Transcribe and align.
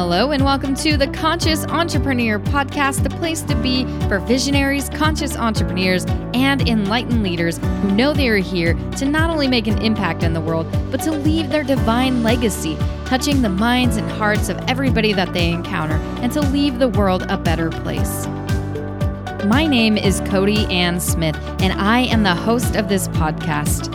Hello, 0.00 0.30
and 0.30 0.44
welcome 0.44 0.76
to 0.76 0.96
the 0.96 1.08
Conscious 1.08 1.64
Entrepreneur 1.66 2.38
Podcast, 2.38 3.02
the 3.02 3.10
place 3.10 3.42
to 3.42 3.56
be 3.56 3.84
for 4.06 4.20
visionaries, 4.20 4.88
conscious 4.90 5.36
entrepreneurs, 5.36 6.04
and 6.34 6.68
enlightened 6.68 7.24
leaders 7.24 7.58
who 7.58 7.90
know 7.90 8.12
they 8.12 8.28
are 8.28 8.36
here 8.36 8.74
to 8.96 9.04
not 9.04 9.28
only 9.28 9.48
make 9.48 9.66
an 9.66 9.82
impact 9.82 10.22
in 10.22 10.34
the 10.34 10.40
world, 10.40 10.70
but 10.92 11.00
to 11.00 11.10
leave 11.10 11.50
their 11.50 11.64
divine 11.64 12.22
legacy, 12.22 12.76
touching 13.06 13.42
the 13.42 13.48
minds 13.48 13.96
and 13.96 14.08
hearts 14.08 14.48
of 14.48 14.56
everybody 14.68 15.12
that 15.12 15.32
they 15.32 15.50
encounter, 15.50 15.96
and 16.22 16.30
to 16.32 16.42
leave 16.42 16.78
the 16.78 16.90
world 16.90 17.26
a 17.28 17.36
better 17.36 17.68
place. 17.68 18.28
My 19.46 19.66
name 19.66 19.98
is 19.98 20.20
Cody 20.26 20.64
Ann 20.66 21.00
Smith, 21.00 21.36
and 21.60 21.72
I 21.72 22.02
am 22.02 22.22
the 22.22 22.36
host 22.36 22.76
of 22.76 22.88
this 22.88 23.08
podcast. 23.08 23.92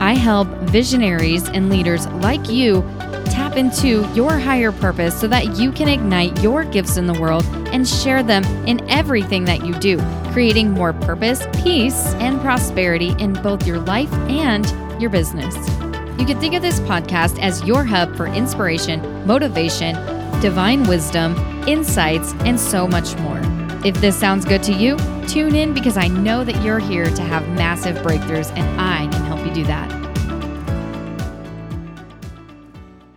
I 0.00 0.14
help 0.14 0.48
visionaries 0.62 1.48
and 1.50 1.68
leaders 1.68 2.06
like 2.06 2.48
you 2.48 2.82
tap 3.54 3.58
into 3.58 4.12
your 4.14 4.38
higher 4.38 4.72
purpose 4.72 5.18
so 5.18 5.28
that 5.28 5.56
you 5.56 5.70
can 5.72 5.88
ignite 5.88 6.42
your 6.42 6.64
gifts 6.64 6.96
in 6.96 7.06
the 7.06 7.18
world 7.20 7.44
and 7.72 7.86
share 7.86 8.22
them 8.22 8.44
in 8.66 8.80
everything 8.90 9.44
that 9.44 9.64
you 9.64 9.74
do, 9.74 9.98
creating 10.32 10.70
more 10.70 10.92
purpose, 10.92 11.44
peace, 11.62 12.14
and 12.14 12.40
prosperity 12.40 13.14
in 13.18 13.32
both 13.32 13.66
your 13.66 13.78
life 13.80 14.12
and 14.28 14.66
your 15.00 15.10
business. 15.10 15.54
You 16.18 16.26
can 16.26 16.38
think 16.40 16.54
of 16.54 16.62
this 16.62 16.80
podcast 16.80 17.40
as 17.40 17.64
your 17.64 17.84
hub 17.84 18.16
for 18.16 18.26
inspiration, 18.26 19.26
motivation, 19.26 19.94
divine 20.40 20.84
wisdom, 20.84 21.36
insights, 21.68 22.32
and 22.40 22.58
so 22.58 22.86
much 22.86 23.16
more. 23.18 23.40
If 23.84 24.00
this 24.00 24.16
sounds 24.16 24.44
good 24.44 24.62
to 24.64 24.72
you, 24.72 24.96
tune 25.28 25.54
in 25.54 25.74
because 25.74 25.96
I 25.96 26.08
know 26.08 26.44
that 26.44 26.62
you're 26.62 26.78
here 26.78 27.06
to 27.06 27.22
have 27.22 27.46
massive 27.50 27.96
breakthroughs 27.98 28.50
and 28.56 28.80
I 28.80 29.06
can 29.08 29.24
help 29.24 29.44
you 29.46 29.52
do 29.52 29.64
that. 29.64 30.03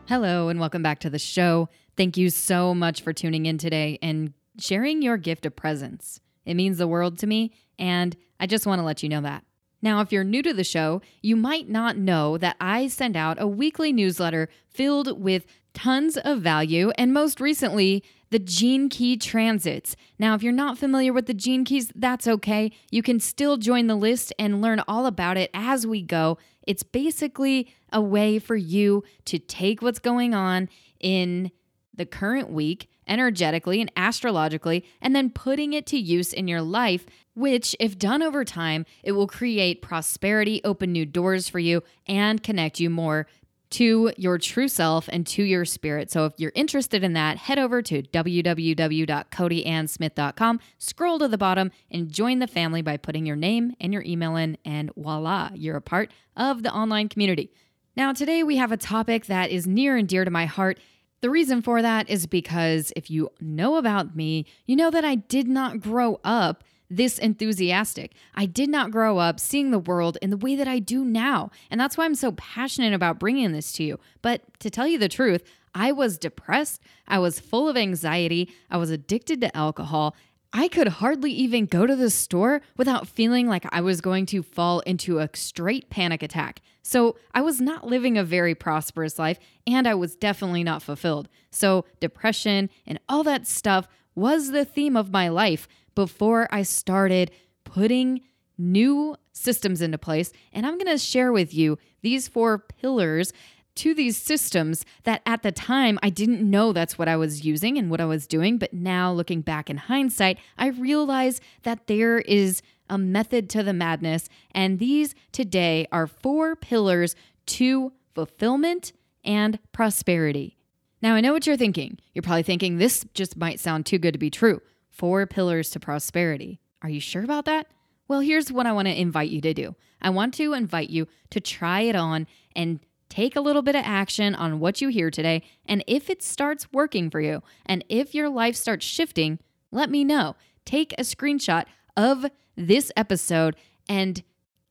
Hello, 0.07 0.47
and 0.47 0.57
welcome 0.57 0.81
back 0.81 0.99
to 0.99 1.09
the 1.09 1.19
show. 1.19 1.67
Thank 1.97 2.15
you 2.15 2.29
so 2.29 2.73
much 2.73 3.01
for 3.01 3.11
tuning 3.11 3.45
in 3.45 3.57
today 3.57 3.99
and 4.01 4.31
sharing 4.57 5.01
your 5.01 5.17
gift 5.17 5.45
of 5.45 5.57
presence. 5.57 6.21
It 6.45 6.53
means 6.53 6.77
the 6.77 6.87
world 6.87 7.19
to 7.19 7.27
me, 7.27 7.51
and 7.77 8.15
I 8.39 8.47
just 8.47 8.65
want 8.65 8.79
to 8.79 8.85
let 8.85 9.03
you 9.03 9.09
know 9.09 9.19
that. 9.19 9.43
Now, 9.81 9.99
if 9.99 10.13
you're 10.13 10.23
new 10.23 10.41
to 10.43 10.53
the 10.53 10.63
show, 10.63 11.01
you 11.21 11.35
might 11.35 11.67
not 11.67 11.97
know 11.97 12.37
that 12.37 12.55
I 12.61 12.87
send 12.87 13.17
out 13.17 13.41
a 13.41 13.47
weekly 13.47 13.91
newsletter 13.91 14.47
filled 14.69 15.21
with 15.21 15.45
tons 15.73 16.15
of 16.15 16.39
value, 16.39 16.91
and 16.91 17.13
most 17.13 17.41
recently, 17.41 18.01
the 18.29 18.39
Gene 18.39 18.87
Key 18.87 19.17
transits. 19.17 19.97
Now, 20.17 20.35
if 20.35 20.41
you're 20.41 20.53
not 20.53 20.77
familiar 20.77 21.11
with 21.11 21.25
the 21.25 21.33
Gene 21.33 21.65
Keys, 21.65 21.91
that's 21.93 22.29
okay. 22.29 22.71
You 22.91 23.03
can 23.03 23.19
still 23.19 23.57
join 23.57 23.87
the 23.87 23.95
list 23.95 24.33
and 24.39 24.61
learn 24.61 24.81
all 24.87 25.05
about 25.05 25.35
it 25.35 25.51
as 25.53 25.85
we 25.85 26.01
go. 26.01 26.37
It's 26.65 26.83
basically 26.83 27.73
a 27.91 28.01
way 28.01 28.39
for 28.39 28.55
you 28.55 29.03
to 29.25 29.39
take 29.39 29.81
what's 29.81 29.99
going 29.99 30.33
on 30.33 30.69
in 30.99 31.51
the 31.93 32.05
current 32.05 32.49
week 32.49 32.89
energetically 33.07 33.81
and 33.81 33.91
astrologically, 33.95 34.85
and 35.01 35.15
then 35.15 35.29
putting 35.29 35.73
it 35.73 35.85
to 35.87 35.97
use 35.97 36.33
in 36.33 36.47
your 36.47 36.61
life, 36.61 37.05
which, 37.35 37.75
if 37.79 37.97
done 37.97 38.21
over 38.21 38.43
time, 38.43 38.85
it 39.01 39.13
will 39.13 39.27
create 39.27 39.81
prosperity, 39.81 40.61
open 40.63 40.91
new 40.91 41.05
doors 41.05 41.47
for 41.47 41.59
you, 41.59 41.81
and 42.05 42.43
connect 42.43 42.79
you 42.79 42.89
more 42.89 43.27
to 43.69 44.13
your 44.17 44.37
true 44.37 44.69
self 44.69 45.09
and 45.11 45.27
to 45.27 45.43
your 45.43 45.65
spirit. 45.65 46.09
So 46.09 46.23
if 46.25 46.31
you're 46.37 46.53
interested 46.55 47.03
in 47.03 47.11
that, 47.13 47.37
head 47.37 47.59
over 47.59 47.81
to 47.81 48.01
www.codyannsmith.com, 48.01 50.59
scroll 50.77 51.19
to 51.19 51.27
the 51.27 51.37
bottom, 51.37 51.71
and 51.91 52.09
join 52.09 52.39
the 52.39 52.47
family 52.47 52.81
by 52.81 52.95
putting 52.95 53.25
your 53.25 53.35
name 53.35 53.75
and 53.81 53.91
your 53.91 54.03
email 54.03 54.37
in, 54.37 54.57
and 54.63 54.89
voila, 54.95 55.49
you're 55.53 55.75
a 55.75 55.81
part 55.81 56.13
of 56.35 56.63
the 56.63 56.73
online 56.73 57.09
community. 57.09 57.51
Now, 57.97 58.13
today 58.13 58.43
we 58.43 58.57
have 58.57 58.71
a 58.71 58.77
topic 58.77 59.25
that 59.25 59.49
is 59.49 59.65
near 59.65 59.97
and 59.97 60.07
dear 60.07 60.23
to 60.23 60.29
my 60.29 60.45
heart. 60.45 60.79
The 61.21 61.31
reason 61.31 61.63
for 61.63 61.81
that 61.81 62.07
is 62.07 62.27
because 62.27 62.93
if 62.95 63.09
you 63.09 63.31
know 63.41 63.77
about 63.77 64.15
me, 64.15 64.45
you 64.67 64.75
know 64.75 64.91
that 64.91 65.03
I 65.03 65.15
did 65.15 65.47
not 65.47 65.81
grow 65.81 66.19
up 66.23 66.63
this 66.91 67.17
enthusiastic. 67.17 68.13
I 68.35 68.45
did 68.45 68.69
not 68.69 68.91
grow 68.91 69.17
up 69.17 69.39
seeing 69.39 69.71
the 69.71 69.79
world 69.79 70.19
in 70.21 70.29
the 70.29 70.37
way 70.37 70.55
that 70.55 70.67
I 70.67 70.77
do 70.77 71.03
now. 71.03 71.49
And 71.71 71.81
that's 71.81 71.97
why 71.97 72.05
I'm 72.05 72.13
so 72.13 72.33
passionate 72.33 72.93
about 72.93 73.17
bringing 73.17 73.51
this 73.51 73.71
to 73.73 73.83
you. 73.83 73.99
But 74.21 74.43
to 74.59 74.69
tell 74.69 74.87
you 74.87 74.99
the 74.99 75.09
truth, 75.09 75.43
I 75.73 75.91
was 75.91 76.19
depressed. 76.19 76.79
I 77.07 77.17
was 77.17 77.39
full 77.39 77.67
of 77.67 77.75
anxiety. 77.75 78.53
I 78.69 78.77
was 78.77 78.91
addicted 78.91 79.41
to 79.41 79.57
alcohol. 79.57 80.15
I 80.53 80.67
could 80.67 80.87
hardly 80.87 81.31
even 81.31 81.65
go 81.65 81.85
to 81.85 81.95
the 81.95 82.09
store 82.09 82.61
without 82.77 83.07
feeling 83.07 83.47
like 83.47 83.65
I 83.69 83.81
was 83.81 84.01
going 84.01 84.25
to 84.27 84.41
fall 84.41 84.79
into 84.81 85.19
a 85.19 85.29
straight 85.33 85.89
panic 85.89 86.23
attack. 86.23 86.61
So 86.83 87.17
I 87.33 87.41
was 87.41 87.59
not 87.59 87.85
living 87.85 88.17
a 88.17 88.23
very 88.23 88.55
prosperous 88.55 89.19
life 89.19 89.39
and 89.65 89.87
I 89.87 89.93
was 89.93 90.15
definitely 90.15 90.63
not 90.63 90.81
fulfilled. 90.81 91.27
So 91.51 91.85
depression 91.99 92.69
and 92.85 92.99
all 93.09 93.23
that 93.23 93.45
stuff 93.45 93.87
was 94.15 94.51
the 94.51 94.65
theme 94.65 94.95
of 94.95 95.11
my 95.11 95.27
life 95.27 95.67
before 95.95 96.47
I 96.49 96.63
started 96.63 97.31
putting 97.65 98.21
new 98.57 99.15
systems 99.33 99.81
into 99.81 99.97
place. 99.97 100.31
And 100.51 100.65
I'm 100.65 100.77
going 100.77 100.91
to 100.91 100.97
share 100.97 101.31
with 101.31 101.53
you 101.53 101.77
these 102.01 102.27
four 102.27 102.59
pillars 102.59 103.33
to 103.77 103.93
these 103.93 104.17
systems 104.17 104.85
that 105.03 105.21
at 105.25 105.43
the 105.43 105.51
time 105.51 105.97
I 106.03 106.09
didn't 106.09 106.47
know 106.47 106.73
that's 106.73 106.97
what 106.97 107.07
I 107.07 107.15
was 107.15 107.45
using 107.45 107.77
and 107.77 107.89
what 107.89 108.01
I 108.01 108.05
was 108.05 108.27
doing. 108.27 108.57
But 108.57 108.73
now, 108.73 109.11
looking 109.11 109.41
back 109.41 109.69
in 109.69 109.77
hindsight, 109.77 110.37
I 110.57 110.67
realize 110.67 111.39
that 111.63 111.87
there 111.87 112.19
is 112.19 112.61
a 112.89 112.97
method 112.97 113.49
to 113.51 113.63
the 113.63 113.73
madness. 113.73 114.29
And 114.51 114.79
these 114.79 115.15
today 115.31 115.87
are 115.91 116.07
four 116.07 116.55
pillars 116.55 117.15
to 117.47 117.93
fulfillment 118.13 118.93
and 119.23 119.59
prosperity. 119.71 120.57
Now, 121.01 121.15
I 121.15 121.21
know 121.21 121.33
what 121.33 121.45
you're 121.45 121.57
thinking. 121.57 121.99
You're 122.13 122.23
probably 122.23 122.43
thinking 122.43 122.77
this 122.77 123.05
just 123.13 123.37
might 123.37 123.59
sound 123.59 123.85
too 123.85 123.99
good 123.99 124.13
to 124.13 124.19
be 124.19 124.29
true. 124.29 124.61
Four 124.89 125.27
pillars 125.27 125.69
to 125.71 125.79
prosperity. 125.79 126.59
Are 126.81 126.89
you 126.89 126.99
sure 126.99 127.23
about 127.23 127.45
that? 127.45 127.67
Well, 128.07 128.21
here's 128.21 128.51
what 128.51 128.65
I 128.65 128.71
want 128.71 128.87
to 128.87 128.99
invite 128.99 129.29
you 129.29 129.41
to 129.41 129.53
do 129.53 129.75
I 130.01 130.09
want 130.09 130.33
to 130.35 130.53
invite 130.53 130.89
you 130.89 131.07
to 131.31 131.39
try 131.39 131.81
it 131.81 131.95
on 131.95 132.27
and 132.55 132.79
take 133.09 133.35
a 133.35 133.41
little 133.41 133.61
bit 133.61 133.75
of 133.75 133.83
action 133.85 134.35
on 134.35 134.59
what 134.59 134.81
you 134.81 134.89
hear 134.89 135.09
today. 135.09 135.43
And 135.65 135.83
if 135.87 136.09
it 136.09 136.21
starts 136.21 136.71
working 136.71 137.09
for 137.09 137.19
you, 137.21 137.41
and 137.65 137.83
if 137.89 138.13
your 138.13 138.29
life 138.29 138.55
starts 138.55 138.85
shifting, 138.85 139.39
let 139.71 139.89
me 139.89 140.03
know. 140.03 140.35
Take 140.65 140.93
a 140.93 141.01
screenshot 141.01 141.65
of 141.95 142.25
this 142.55 142.91
episode 142.95 143.55
and 143.87 144.23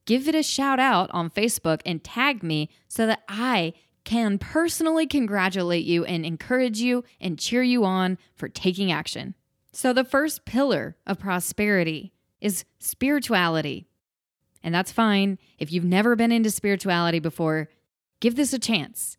give 0.04 0.28
it 0.28 0.34
a 0.34 0.42
shout 0.42 0.78
out 0.78 1.10
on 1.12 1.30
Facebook 1.30 1.80
and 1.84 2.02
tag 2.02 2.42
me 2.42 2.70
so 2.88 3.06
that 3.06 3.22
I 3.28 3.72
can 4.04 4.38
personally 4.38 5.06
congratulate 5.06 5.84
you 5.84 6.04
and 6.04 6.24
encourage 6.24 6.78
you 6.78 7.04
and 7.20 7.38
cheer 7.38 7.62
you 7.62 7.84
on 7.84 8.18
for 8.34 8.48
taking 8.48 8.92
action. 8.92 9.34
So, 9.72 9.92
the 9.92 10.04
first 10.04 10.44
pillar 10.46 10.96
of 11.06 11.18
prosperity 11.18 12.12
is 12.40 12.64
spirituality. 12.78 13.88
And 14.62 14.74
that's 14.74 14.92
fine. 14.92 15.38
If 15.58 15.70
you've 15.70 15.84
never 15.84 16.16
been 16.16 16.32
into 16.32 16.50
spirituality 16.50 17.18
before, 17.18 17.68
give 18.20 18.36
this 18.36 18.52
a 18.52 18.58
chance. 18.58 19.16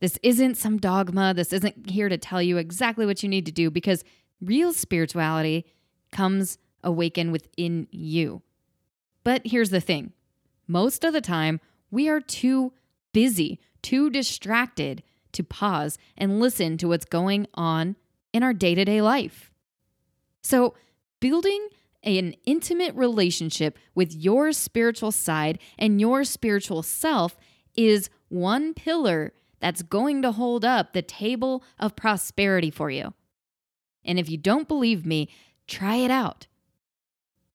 This 0.00 0.18
isn't 0.22 0.56
some 0.56 0.78
dogma. 0.78 1.34
This 1.34 1.52
isn't 1.52 1.90
here 1.90 2.08
to 2.08 2.16
tell 2.16 2.42
you 2.42 2.56
exactly 2.56 3.06
what 3.06 3.22
you 3.22 3.28
need 3.28 3.46
to 3.46 3.52
do 3.52 3.70
because 3.70 4.02
real 4.40 4.72
spirituality 4.72 5.66
comes 6.10 6.58
awaken 6.82 7.30
within 7.30 7.86
you. 7.90 8.42
But 9.22 9.42
here's 9.44 9.70
the 9.70 9.80
thing 9.80 10.12
most 10.66 11.04
of 11.04 11.12
the 11.12 11.20
time, 11.20 11.60
we 11.90 12.08
are 12.08 12.20
too 12.20 12.72
busy, 13.12 13.60
too 13.82 14.10
distracted 14.10 15.02
to 15.32 15.44
pause 15.44 15.98
and 16.16 16.40
listen 16.40 16.76
to 16.78 16.88
what's 16.88 17.04
going 17.04 17.46
on 17.54 17.96
in 18.32 18.42
our 18.42 18.52
day 18.52 18.74
to 18.74 18.84
day 18.84 19.02
life. 19.02 19.52
So, 20.42 20.74
building 21.20 21.68
an 22.02 22.34
intimate 22.46 22.94
relationship 22.94 23.78
with 23.94 24.14
your 24.14 24.52
spiritual 24.52 25.12
side 25.12 25.58
and 25.78 26.00
your 26.00 26.24
spiritual 26.24 26.82
self 26.82 27.36
is 27.86 28.10
one 28.28 28.74
pillar 28.74 29.32
that's 29.60 29.82
going 29.82 30.22
to 30.22 30.32
hold 30.32 30.64
up 30.64 30.92
the 30.92 31.02
table 31.02 31.62
of 31.78 31.96
prosperity 31.96 32.70
for 32.70 32.90
you. 32.90 33.14
And 34.04 34.18
if 34.18 34.30
you 34.30 34.38
don't 34.38 34.68
believe 34.68 35.04
me, 35.04 35.28
try 35.66 35.96
it 35.96 36.10
out. 36.10 36.46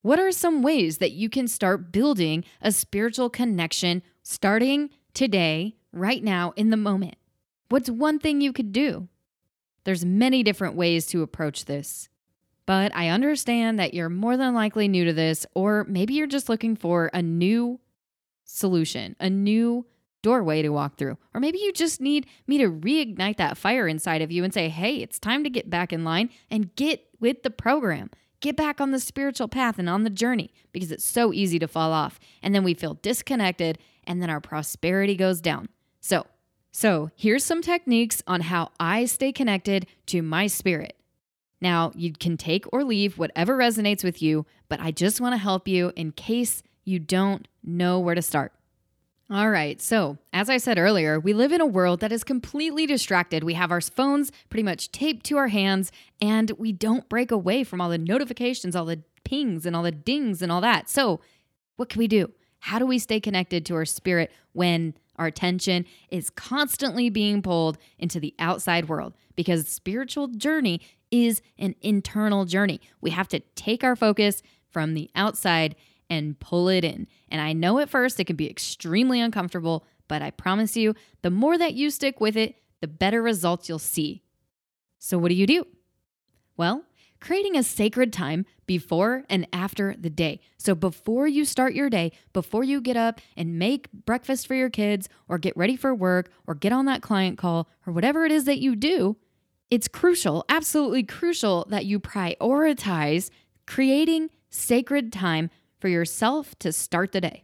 What 0.02 0.20
are 0.20 0.32
some 0.32 0.62
ways 0.62 1.00
that 1.00 1.14
you 1.14 1.30
can 1.30 1.48
start 1.48 1.92
building 1.92 2.44
a 2.62 2.72
spiritual 2.72 3.30
connection 3.30 4.04
starting 4.22 4.92
today, 5.16 5.78
right 5.92 6.24
now, 6.24 6.54
in 6.56 6.70
the 6.70 6.78
moment? 6.78 7.16
What's 7.70 7.90
one 7.90 8.20
thing 8.20 8.40
you 8.40 8.54
could 8.54 8.72
do? 8.72 9.08
There's 9.84 10.06
many 10.06 10.44
different 10.44 10.76
ways 10.76 11.08
to 11.08 11.24
approach 11.24 11.66
this. 11.66 12.10
But 12.68 12.96
I 12.96 13.10
understand 13.10 13.80
that 13.80 13.94
you're 13.94 14.10
more 14.10 14.38
than 14.38 14.54
likely 14.54 14.88
new 14.88 15.06
to 15.06 15.14
this, 15.14 15.46
or 15.56 15.86
maybe 15.90 16.14
you're 16.14 16.28
just 16.28 16.50
looking 16.50 16.76
for 16.76 17.10
a 17.14 17.22
new 17.22 17.80
solution, 18.44 19.16
a 19.20 19.30
new 19.30 19.86
doorway 20.26 20.64
to 20.64 20.70
walk 20.70 20.98
through. 20.98 21.20
Or 21.36 21.40
maybe 21.40 21.60
you 21.60 21.72
just 21.72 22.02
need 22.02 22.26
me 22.48 22.58
to 22.58 22.68
reignite 22.68 23.38
that 23.38 23.60
fire 23.60 23.88
inside 23.88 24.24
of 24.24 24.32
you 24.32 24.44
and 24.44 24.52
say, 24.52 24.70
hey, 24.70 24.96
it's 24.96 25.20
time 25.20 25.44
to 25.44 25.52
get 25.52 25.70
back 25.70 25.94
in 25.94 26.04
line 26.04 26.32
and 26.50 26.76
get 26.76 27.06
with 27.20 27.44
the 27.44 27.52
program. 27.52 28.10
Get 28.40 28.56
back 28.56 28.82
on 28.82 28.90
the 28.90 29.00
spiritual 29.00 29.48
path 29.48 29.78
and 29.78 29.88
on 29.88 30.02
the 30.04 30.10
journey 30.10 30.50
because 30.72 30.92
it's 30.92 31.06
so 31.06 31.32
easy 31.32 31.60
to 31.60 31.68
fall 31.68 31.94
off. 31.94 32.20
And 32.42 32.56
then 32.56 32.64
we 32.64 32.74
feel 32.74 32.96
disconnected 32.96 33.78
and 34.04 34.20
then 34.20 34.32
our 34.32 34.42
prosperity 34.42 35.16
goes 35.16 35.42
down. 35.42 35.70
So, 36.02 36.26
So, 36.72 37.12
here's 37.16 37.44
some 37.44 37.62
techniques 37.62 38.24
on 38.26 38.42
how 38.42 38.72
I 38.80 39.06
stay 39.06 39.32
connected 39.32 39.86
to 40.08 40.24
my 40.24 40.48
spirit. 40.48 40.98
Now, 41.62 41.92
you 41.94 42.14
can 42.14 42.36
take 42.36 42.66
or 42.74 42.84
leave 42.84 43.20
whatever 43.20 43.56
resonates 43.56 44.04
with 44.04 44.24
you, 44.24 44.48
but 44.70 44.80
I 44.80 44.90
just 44.90 45.22
want 45.22 45.34
to 45.34 45.38
help 45.38 45.68
you 45.68 45.94
in 45.96 46.14
case 46.14 46.64
you 46.84 46.98
don't 46.98 47.48
know 47.64 48.00
where 48.00 48.16
to 48.16 48.24
start. 48.24 48.54
All 49.28 49.50
right, 49.50 49.82
so 49.82 50.20
as 50.34 50.52
I 50.52 50.58
said 50.58 50.78
earlier, 50.78 51.20
we 51.20 51.34
live 51.34 51.52
in 51.52 51.60
a 51.60 51.66
world 51.66 52.00
that 52.02 52.12
is 52.12 52.24
completely 52.24 52.86
distracted. 52.86 53.44
We 53.44 53.56
have 53.56 53.72
our 53.72 53.82
phones 53.82 54.32
pretty 54.50 54.62
much 54.62 54.92
taped 54.92 55.26
to 55.26 55.38
our 55.38 55.48
hands, 55.48 55.92
and 56.22 56.52
we 56.60 56.72
don't 56.72 57.10
break 57.10 57.32
away 57.32 57.64
from 57.64 57.82
all 57.82 57.90
the 57.90 57.98
notifications, 57.98 58.76
all 58.76 58.86
the 58.86 59.02
pings, 59.24 59.66
and 59.66 59.76
all 59.76 59.82
the 59.82 59.92
dings, 59.92 60.44
and 60.44 60.52
all 60.52 60.62
that. 60.62 60.90
So, 60.90 61.22
what 61.76 61.90
can 61.90 61.98
we 61.98 62.08
do? 62.08 62.32
How 62.60 62.78
do 62.78 62.86
we 62.86 63.00
stay 63.00 63.20
connected 63.20 63.66
to 63.66 63.76
our 63.76 63.86
spirit 63.86 64.32
when 64.54 64.94
our 65.16 65.26
attention 65.26 65.88
is 66.12 66.30
constantly 66.30 67.10
being 67.10 67.42
pulled 67.42 67.80
into 67.98 68.20
the 68.20 68.36
outside 68.38 68.88
world? 68.88 69.16
Because 69.36 69.68
spiritual 69.68 70.28
journey 70.28 70.82
is 71.10 71.42
an 71.58 71.74
internal 71.82 72.46
journey. 72.46 72.80
We 73.02 73.10
have 73.10 73.28
to 73.30 73.40
take 73.56 73.84
our 73.84 73.96
focus 73.96 74.44
from 74.70 74.94
the 74.94 75.10
outside 75.16 75.76
and 76.10 76.40
pull 76.40 76.70
it 76.70 76.84
in. 76.84 77.08
And 77.30 77.42
I 77.42 77.54
know 77.54 77.80
at 77.80 77.90
first 77.90 78.20
it 78.20 78.26
can 78.26 78.36
be 78.36 78.50
extremely 78.50 79.20
uncomfortable, 79.20 79.86
but 80.08 80.22
I 80.22 80.32
promise 80.32 80.78
you, 80.78 80.94
the 81.22 81.32
more 81.32 81.58
that 81.58 81.74
you 81.74 81.90
stick 81.90 82.20
with 82.22 82.38
it, 82.38 82.56
the 82.82 82.88
better 82.88 83.22
results 83.22 83.68
you'll 83.68 83.80
see. 83.80 84.24
So, 85.00 85.18
what 85.18 85.30
do 85.30 85.36
you 85.36 85.48
do? 85.48 85.66
Well, 86.58 86.84
creating 87.20 87.56
a 87.56 87.64
sacred 87.64 88.14
time 88.14 88.46
before 88.66 89.24
and 89.30 89.48
after 89.52 89.96
the 89.98 90.10
day. 90.10 90.40
So, 90.58 90.76
before 90.76 91.28
you 91.28 91.46
start 91.46 91.74
your 91.74 91.90
day, 91.90 92.12
before 92.34 92.64
you 92.64 92.82
get 92.82 92.98
up 92.98 93.20
and 93.36 93.58
make 93.58 93.92
breakfast 93.92 94.48
for 94.48 94.56
your 94.56 94.70
kids, 94.70 95.10
or 95.28 95.38
get 95.38 95.58
ready 95.58 95.76
for 95.76 95.94
work, 95.94 96.32
or 96.46 96.56
get 96.56 96.72
on 96.72 96.86
that 96.86 97.02
client 97.02 97.38
call, 97.38 97.68
or 97.86 97.94
whatever 97.94 98.26
it 98.26 98.32
is 98.32 98.46
that 98.46 98.60
you 98.60 98.76
do, 98.76 99.18
it's 99.72 99.88
crucial, 99.88 100.46
absolutely 100.48 101.04
crucial, 101.04 101.66
that 101.70 101.86
you 101.86 102.00
prioritize 102.00 103.30
creating 103.66 104.30
sacred 104.50 105.12
time 105.12 105.50
for 105.86 105.90
yourself 105.90 106.58
to 106.58 106.72
start 106.74 107.12
the 107.12 107.22
day. 107.22 107.44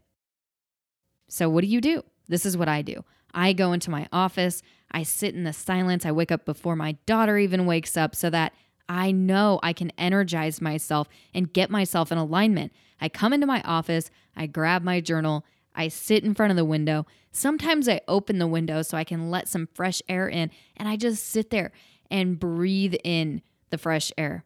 So, 1.30 1.48
what 1.48 1.62
do 1.62 1.68
you 1.68 1.80
do? 1.80 2.02
This 2.28 2.44
is 2.44 2.58
what 2.58 2.68
I 2.68 2.82
do. 2.82 3.06
I 3.36 3.54
go 3.54 3.72
into 3.72 3.92
my 3.92 4.08
office, 4.12 4.64
I 4.90 5.04
sit 5.04 5.36
in 5.36 5.44
the 5.44 5.54
silence, 5.54 6.08
I 6.08 6.12
wake 6.12 6.32
up 6.32 6.44
before 6.44 6.76
my 6.76 6.94
daughter 7.06 7.38
even 7.38 7.68
wakes 7.68 7.96
up 7.96 8.16
so 8.16 8.32
that 8.32 8.54
I 8.90 9.12
know 9.12 9.60
I 9.62 9.74
can 9.74 9.92
energize 9.96 10.60
myself 10.60 11.08
and 11.36 11.54
get 11.54 11.70
myself 11.70 12.12
in 12.12 12.18
alignment. 12.18 12.72
I 13.00 13.10
come 13.10 13.32
into 13.32 13.46
my 13.46 13.62
office, 13.62 14.10
I 14.36 14.48
grab 14.48 14.82
my 14.82 15.02
journal, 15.02 15.46
I 15.76 15.90
sit 15.90 16.24
in 16.24 16.34
front 16.34 16.50
of 16.50 16.58
the 16.58 16.66
window. 16.66 17.06
Sometimes 17.32 17.88
I 17.88 18.02
open 18.08 18.40
the 18.40 18.48
window 18.48 18.82
so 18.82 18.98
I 18.98 19.04
can 19.04 19.30
let 19.30 19.50
some 19.50 19.70
fresh 19.76 20.02
air 20.10 20.28
in, 20.28 20.50
and 20.76 20.90
I 20.90 20.96
just 20.96 21.28
sit 21.28 21.52
there 21.52 21.74
and 22.10 22.40
breathe 22.40 22.96
in 23.04 23.44
the 23.70 23.78
fresh 23.78 24.12
air. 24.18 24.46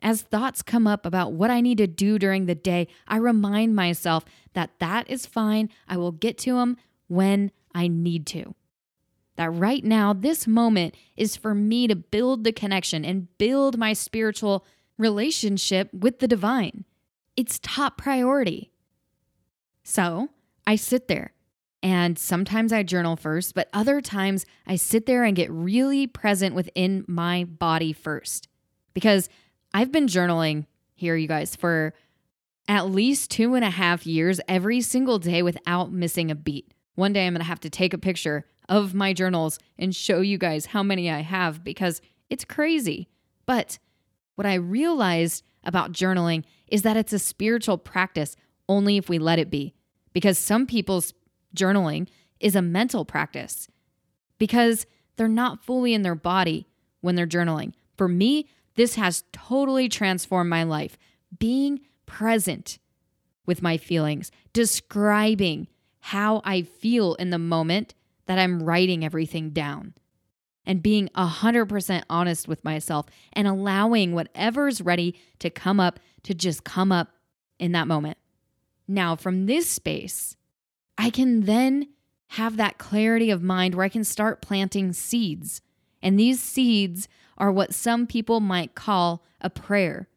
As 0.00 0.22
thoughts 0.22 0.62
come 0.62 0.86
up 0.86 1.04
about 1.04 1.32
what 1.32 1.50
I 1.50 1.60
need 1.60 1.78
to 1.78 1.86
do 1.86 2.18
during 2.18 2.46
the 2.46 2.54
day, 2.54 2.88
I 3.06 3.16
remind 3.16 3.74
myself 3.74 4.24
that 4.52 4.78
that 4.78 5.10
is 5.10 5.26
fine. 5.26 5.70
I 5.88 5.96
will 5.96 6.12
get 6.12 6.38
to 6.38 6.54
them 6.54 6.76
when 7.08 7.50
I 7.74 7.88
need 7.88 8.26
to. 8.28 8.54
That 9.36 9.50
right 9.50 9.84
now, 9.84 10.12
this 10.12 10.46
moment 10.46 10.94
is 11.16 11.36
for 11.36 11.54
me 11.54 11.86
to 11.86 11.94
build 11.94 12.44
the 12.44 12.52
connection 12.52 13.04
and 13.04 13.28
build 13.38 13.78
my 13.78 13.92
spiritual 13.92 14.64
relationship 14.98 15.92
with 15.94 16.18
the 16.18 16.28
divine. 16.28 16.84
It's 17.36 17.60
top 17.62 17.96
priority. 17.98 18.72
So 19.84 20.30
I 20.66 20.76
sit 20.76 21.08
there 21.08 21.32
and 21.82 22.18
sometimes 22.18 22.72
I 22.72 22.82
journal 22.82 23.16
first, 23.16 23.54
but 23.54 23.68
other 23.72 24.00
times 24.00 24.44
I 24.66 24.76
sit 24.76 25.06
there 25.06 25.22
and 25.22 25.36
get 25.36 25.50
really 25.50 26.06
present 26.06 26.54
within 26.54 27.04
my 27.06 27.44
body 27.44 27.92
first 27.92 28.48
because 28.92 29.28
I've 29.72 29.92
been 29.92 30.06
journaling 30.06 30.66
here, 30.94 31.16
you 31.16 31.28
guys, 31.28 31.54
for 31.54 31.94
at 32.68 32.90
least 32.90 33.30
two 33.30 33.54
and 33.54 33.64
a 33.64 33.70
half 33.70 34.06
years 34.06 34.40
every 34.48 34.80
single 34.80 35.18
day 35.18 35.42
without 35.42 35.92
missing 35.92 36.30
a 36.30 36.34
beat. 36.34 36.72
One 36.94 37.12
day 37.12 37.26
I'm 37.26 37.32
going 37.34 37.40
to 37.40 37.46
have 37.46 37.60
to 37.60 37.70
take 37.70 37.94
a 37.94 37.98
picture 37.98 38.44
of 38.68 38.94
my 38.94 39.12
journals 39.12 39.58
and 39.78 39.94
show 39.94 40.20
you 40.20 40.36
guys 40.36 40.66
how 40.66 40.82
many 40.82 41.10
I 41.10 41.20
have 41.20 41.64
because 41.64 42.02
it's 42.28 42.44
crazy. 42.44 43.08
But 43.46 43.78
what 44.34 44.46
I 44.46 44.54
realized 44.54 45.44
about 45.64 45.92
journaling 45.92 46.44
is 46.66 46.82
that 46.82 46.96
it's 46.96 47.12
a 47.12 47.18
spiritual 47.18 47.78
practice 47.78 48.36
only 48.68 48.96
if 48.96 49.08
we 49.08 49.18
let 49.18 49.38
it 49.38 49.50
be. 49.50 49.74
Because 50.12 50.38
some 50.38 50.66
people's 50.66 51.14
journaling 51.56 52.08
is 52.40 52.54
a 52.54 52.62
mental 52.62 53.04
practice 53.04 53.68
because 54.38 54.86
they're 55.16 55.28
not 55.28 55.64
fully 55.64 55.94
in 55.94 56.02
their 56.02 56.14
body 56.14 56.66
when 57.00 57.14
they're 57.14 57.26
journaling. 57.26 57.72
For 57.96 58.08
me, 58.08 58.48
this 58.78 58.94
has 58.94 59.24
totally 59.32 59.88
transformed 59.88 60.48
my 60.48 60.62
life. 60.62 60.96
Being 61.36 61.80
present 62.06 62.78
with 63.44 63.60
my 63.60 63.76
feelings, 63.76 64.30
describing 64.52 65.66
how 65.98 66.40
I 66.44 66.62
feel 66.62 67.14
in 67.14 67.30
the 67.30 67.40
moment 67.40 67.94
that 68.26 68.38
I'm 68.38 68.62
writing 68.62 69.04
everything 69.04 69.50
down, 69.50 69.94
and 70.64 70.80
being 70.80 71.08
100% 71.16 72.02
honest 72.08 72.46
with 72.46 72.64
myself 72.64 73.06
and 73.32 73.48
allowing 73.48 74.12
whatever's 74.12 74.80
ready 74.80 75.18
to 75.40 75.50
come 75.50 75.80
up 75.80 75.98
to 76.22 76.32
just 76.32 76.62
come 76.62 76.92
up 76.92 77.08
in 77.58 77.72
that 77.72 77.88
moment. 77.88 78.16
Now, 78.86 79.16
from 79.16 79.46
this 79.46 79.68
space, 79.68 80.36
I 80.96 81.10
can 81.10 81.40
then 81.46 81.88
have 82.28 82.56
that 82.58 82.78
clarity 82.78 83.32
of 83.32 83.42
mind 83.42 83.74
where 83.74 83.84
I 83.84 83.88
can 83.88 84.04
start 84.04 84.40
planting 84.40 84.92
seeds. 84.92 85.62
And 86.00 86.16
these 86.16 86.40
seeds 86.40 87.08
are 87.38 87.50
what 87.50 87.72
some 87.72 88.06
people 88.06 88.40
might 88.40 88.74
call 88.74 89.24
a 89.40 89.48
prayer. 89.48 90.08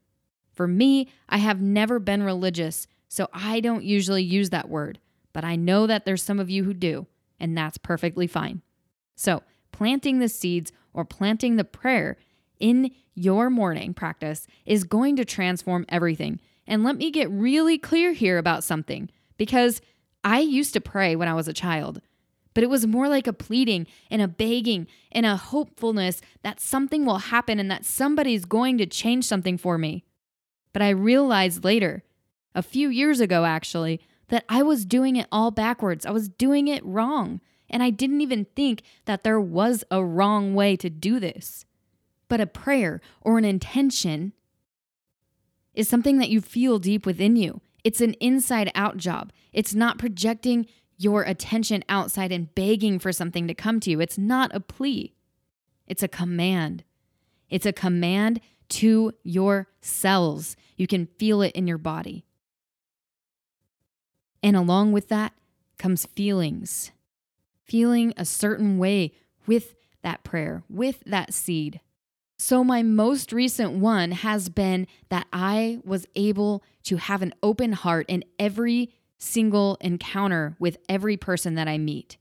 For 0.51 0.67
me, 0.67 1.07
I 1.29 1.37
have 1.37 1.61
never 1.61 1.99
been 1.99 2.23
religious, 2.23 2.87
so 3.07 3.29
I 3.31 3.61
don't 3.61 3.83
usually 3.83 4.23
use 4.23 4.49
that 4.49 4.69
word, 4.69 4.99
but 5.31 5.45
I 5.45 5.55
know 5.55 5.87
that 5.87 6.03
there's 6.03 6.23
some 6.23 6.39
of 6.39 6.49
you 6.49 6.65
who 6.65 6.73
do, 6.73 7.07
and 7.39 7.57
that's 7.57 7.77
perfectly 7.77 8.27
fine. 8.27 8.61
So, 9.15 9.43
planting 9.71 10.19
the 10.19 10.27
seeds 10.27 10.71
or 10.93 11.05
planting 11.05 11.55
the 11.55 11.63
prayer 11.63 12.17
in 12.59 12.91
your 13.13 13.49
morning 13.49 13.93
practice 13.93 14.47
is 14.65 14.83
going 14.83 15.15
to 15.15 15.25
transform 15.25 15.85
everything. 15.89 16.39
And 16.67 16.83
let 16.83 16.97
me 16.97 17.11
get 17.11 17.29
really 17.29 17.77
clear 17.77 18.13
here 18.13 18.37
about 18.37 18.63
something 18.63 19.09
because 19.37 19.81
I 20.23 20.39
used 20.39 20.73
to 20.73 20.81
pray 20.81 21.15
when 21.15 21.27
I 21.27 21.33
was 21.33 21.47
a 21.47 21.53
child 21.53 22.01
but 22.53 22.63
it 22.63 22.69
was 22.69 22.85
more 22.85 23.07
like 23.07 23.27
a 23.27 23.33
pleading 23.33 23.87
and 24.09 24.21
a 24.21 24.27
begging 24.27 24.87
and 25.11 25.25
a 25.25 25.37
hopefulness 25.37 26.21
that 26.43 26.59
something 26.59 27.05
will 27.05 27.17
happen 27.17 27.59
and 27.59 27.71
that 27.71 27.85
somebody's 27.85 28.45
going 28.45 28.77
to 28.77 28.85
change 28.85 29.25
something 29.25 29.57
for 29.57 29.77
me. 29.77 30.03
But 30.73 30.81
I 30.81 30.89
realized 30.89 31.63
later, 31.63 32.03
a 32.53 32.61
few 32.61 32.89
years 32.89 33.19
ago 33.19 33.45
actually, 33.45 34.01
that 34.27 34.45
I 34.47 34.63
was 34.63 34.85
doing 34.85 35.17
it 35.17 35.27
all 35.31 35.51
backwards. 35.51 36.05
I 36.05 36.11
was 36.11 36.29
doing 36.29 36.67
it 36.67 36.85
wrong. 36.85 37.41
And 37.69 37.81
I 37.81 37.89
didn't 37.89 38.21
even 38.21 38.45
think 38.55 38.83
that 39.05 39.23
there 39.23 39.39
was 39.39 39.83
a 39.89 40.03
wrong 40.03 40.53
way 40.53 40.75
to 40.77 40.89
do 40.89 41.19
this. 41.19 41.65
But 42.27 42.41
a 42.41 42.47
prayer 42.47 43.01
or 43.21 43.37
an 43.37 43.45
intention 43.45 44.33
is 45.73 45.87
something 45.87 46.17
that 46.17 46.29
you 46.29 46.41
feel 46.41 46.79
deep 46.79 47.05
within 47.05 47.35
you. 47.35 47.61
It's 47.83 48.01
an 48.01 48.13
inside 48.15 48.71
out 48.75 48.97
job. 48.97 49.31
It's 49.53 49.73
not 49.73 49.97
projecting 49.97 50.67
your 51.03 51.23
attention 51.23 51.83
outside 51.89 52.31
and 52.31 52.53
begging 52.53 52.99
for 52.99 53.11
something 53.11 53.47
to 53.47 53.53
come 53.53 53.79
to 53.81 53.89
you. 53.89 53.99
It's 53.99 54.17
not 54.17 54.53
a 54.53 54.59
plea, 54.59 55.13
it's 55.87 56.03
a 56.03 56.07
command. 56.07 56.83
It's 57.49 57.65
a 57.65 57.73
command 57.73 58.39
to 58.69 59.11
your 59.23 59.67
cells. 59.81 60.55
You 60.77 60.87
can 60.87 61.07
feel 61.19 61.41
it 61.41 61.53
in 61.53 61.67
your 61.67 61.77
body. 61.77 62.23
And 64.41 64.55
along 64.55 64.93
with 64.93 65.09
that 65.09 65.33
comes 65.77 66.05
feelings. 66.05 66.91
Feeling 67.65 68.13
a 68.15 68.25
certain 68.25 68.77
way 68.77 69.11
with 69.45 69.75
that 70.01 70.23
prayer, 70.23 70.63
with 70.69 71.03
that 71.05 71.33
seed. 71.33 71.81
So, 72.37 72.63
my 72.63 72.81
most 72.81 73.31
recent 73.31 73.73
one 73.73 74.11
has 74.11 74.49
been 74.49 74.87
that 75.09 75.27
I 75.31 75.79
was 75.83 76.07
able 76.15 76.63
to 76.85 76.97
have 76.97 77.21
an 77.21 77.35
open 77.43 77.73
heart 77.73 78.07
in 78.07 78.23
every 78.39 78.93
single 79.21 79.77
encounter 79.81 80.55
with 80.59 80.77
every 80.89 81.15
person 81.15 81.55
that 81.55 81.67
I 81.67 81.77
meet. 81.77 82.17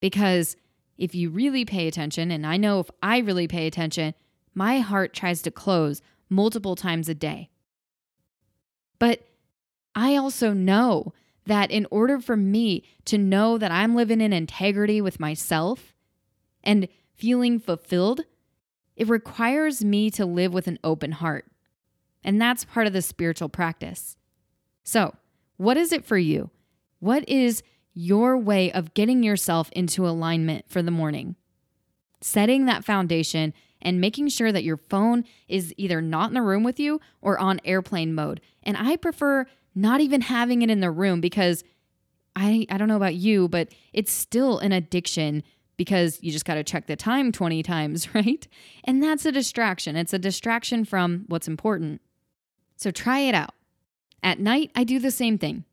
Because 0.00 0.56
if 0.96 1.14
you 1.14 1.28
really 1.30 1.64
pay 1.64 1.88
attention, 1.88 2.30
and 2.30 2.46
I 2.46 2.56
know 2.56 2.80
if 2.80 2.90
I 3.02 3.18
really 3.18 3.48
pay 3.48 3.66
attention, 3.66 4.14
my 4.54 4.78
heart 4.78 5.12
tries 5.12 5.42
to 5.42 5.50
close 5.50 6.00
multiple 6.28 6.76
times 6.76 7.08
a 7.08 7.14
day. 7.14 7.50
But 8.98 9.26
I 9.94 10.16
also 10.16 10.52
know 10.52 11.12
that 11.46 11.70
in 11.70 11.86
order 11.90 12.20
for 12.20 12.36
me 12.36 12.84
to 13.06 13.18
know 13.18 13.58
that 13.58 13.72
I'm 13.72 13.94
living 13.94 14.20
in 14.20 14.32
integrity 14.32 15.00
with 15.00 15.18
myself 15.18 15.94
and 16.62 16.88
feeling 17.14 17.58
fulfilled, 17.58 18.20
it 18.96 19.08
requires 19.08 19.84
me 19.84 20.10
to 20.10 20.26
live 20.26 20.52
with 20.52 20.68
an 20.68 20.78
open 20.84 21.12
heart. 21.12 21.46
And 22.22 22.40
that's 22.40 22.64
part 22.64 22.86
of 22.86 22.92
the 22.92 23.02
spiritual 23.02 23.48
practice. 23.48 24.16
So, 24.84 25.14
what 25.58 25.76
is 25.76 25.92
it 25.92 26.04
for 26.04 26.18
you? 26.18 26.50
What 26.98 27.28
is 27.28 27.62
your 27.98 28.38
way 28.38 28.70
of 28.70 28.94
getting 28.94 29.24
yourself 29.24 29.70
into 29.72 30.06
alignment 30.06 30.64
for 30.68 30.82
the 30.82 30.90
morning. 30.90 31.34
Setting 32.20 32.66
that 32.66 32.84
foundation 32.84 33.52
and 33.82 34.00
making 34.00 34.28
sure 34.28 34.52
that 34.52 34.62
your 34.62 34.76
phone 34.76 35.24
is 35.48 35.74
either 35.76 36.00
not 36.00 36.30
in 36.30 36.34
the 36.34 36.42
room 36.42 36.62
with 36.62 36.78
you 36.78 37.00
or 37.20 37.36
on 37.40 37.60
airplane 37.64 38.14
mode. 38.14 38.40
And 38.62 38.76
I 38.76 38.94
prefer 38.94 39.46
not 39.74 40.00
even 40.00 40.20
having 40.20 40.62
it 40.62 40.70
in 40.70 40.78
the 40.78 40.92
room 40.92 41.20
because 41.20 41.64
I 42.36 42.66
I 42.70 42.78
don't 42.78 42.86
know 42.86 42.94
about 42.94 43.16
you, 43.16 43.48
but 43.48 43.70
it's 43.92 44.12
still 44.12 44.60
an 44.60 44.70
addiction 44.70 45.42
because 45.76 46.22
you 46.22 46.30
just 46.30 46.44
got 46.44 46.54
to 46.54 46.62
check 46.62 46.86
the 46.86 46.94
time 46.94 47.32
20 47.32 47.62
times, 47.64 48.14
right? 48.14 48.46
And 48.84 49.02
that's 49.02 49.26
a 49.26 49.32
distraction. 49.32 49.96
It's 49.96 50.12
a 50.12 50.20
distraction 50.20 50.84
from 50.84 51.24
what's 51.26 51.48
important. 51.48 52.00
So 52.76 52.92
try 52.92 53.18
it 53.20 53.34
out. 53.34 53.54
At 54.22 54.40
night, 54.40 54.70
I 54.74 54.84
do 54.84 54.98
the 54.98 55.10
same 55.10 55.38
thing, 55.38 55.64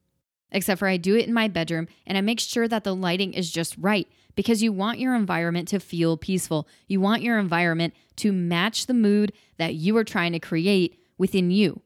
except 0.51 0.79
for 0.79 0.87
I 0.87 0.97
do 0.97 1.15
it 1.15 1.27
in 1.27 1.33
my 1.33 1.47
bedroom 1.47 1.87
and 2.05 2.17
I 2.17 2.21
make 2.21 2.39
sure 2.39 2.67
that 2.67 2.83
the 2.83 2.95
lighting 2.95 3.33
is 3.33 3.51
just 3.51 3.75
right 3.77 4.07
because 4.35 4.61
you 4.61 4.71
want 4.71 4.99
your 4.99 5.15
environment 5.15 5.67
to 5.69 5.79
feel 5.79 6.17
peaceful. 6.17 6.67
You 6.87 6.99
want 6.99 7.21
your 7.21 7.39
environment 7.39 7.93
to 8.17 8.31
match 8.31 8.85
the 8.85 8.93
mood 8.93 9.31
that 9.57 9.75
you 9.75 9.95
are 9.97 10.03
trying 10.03 10.33
to 10.33 10.39
create 10.39 10.99
within 11.17 11.51
you. 11.51 11.81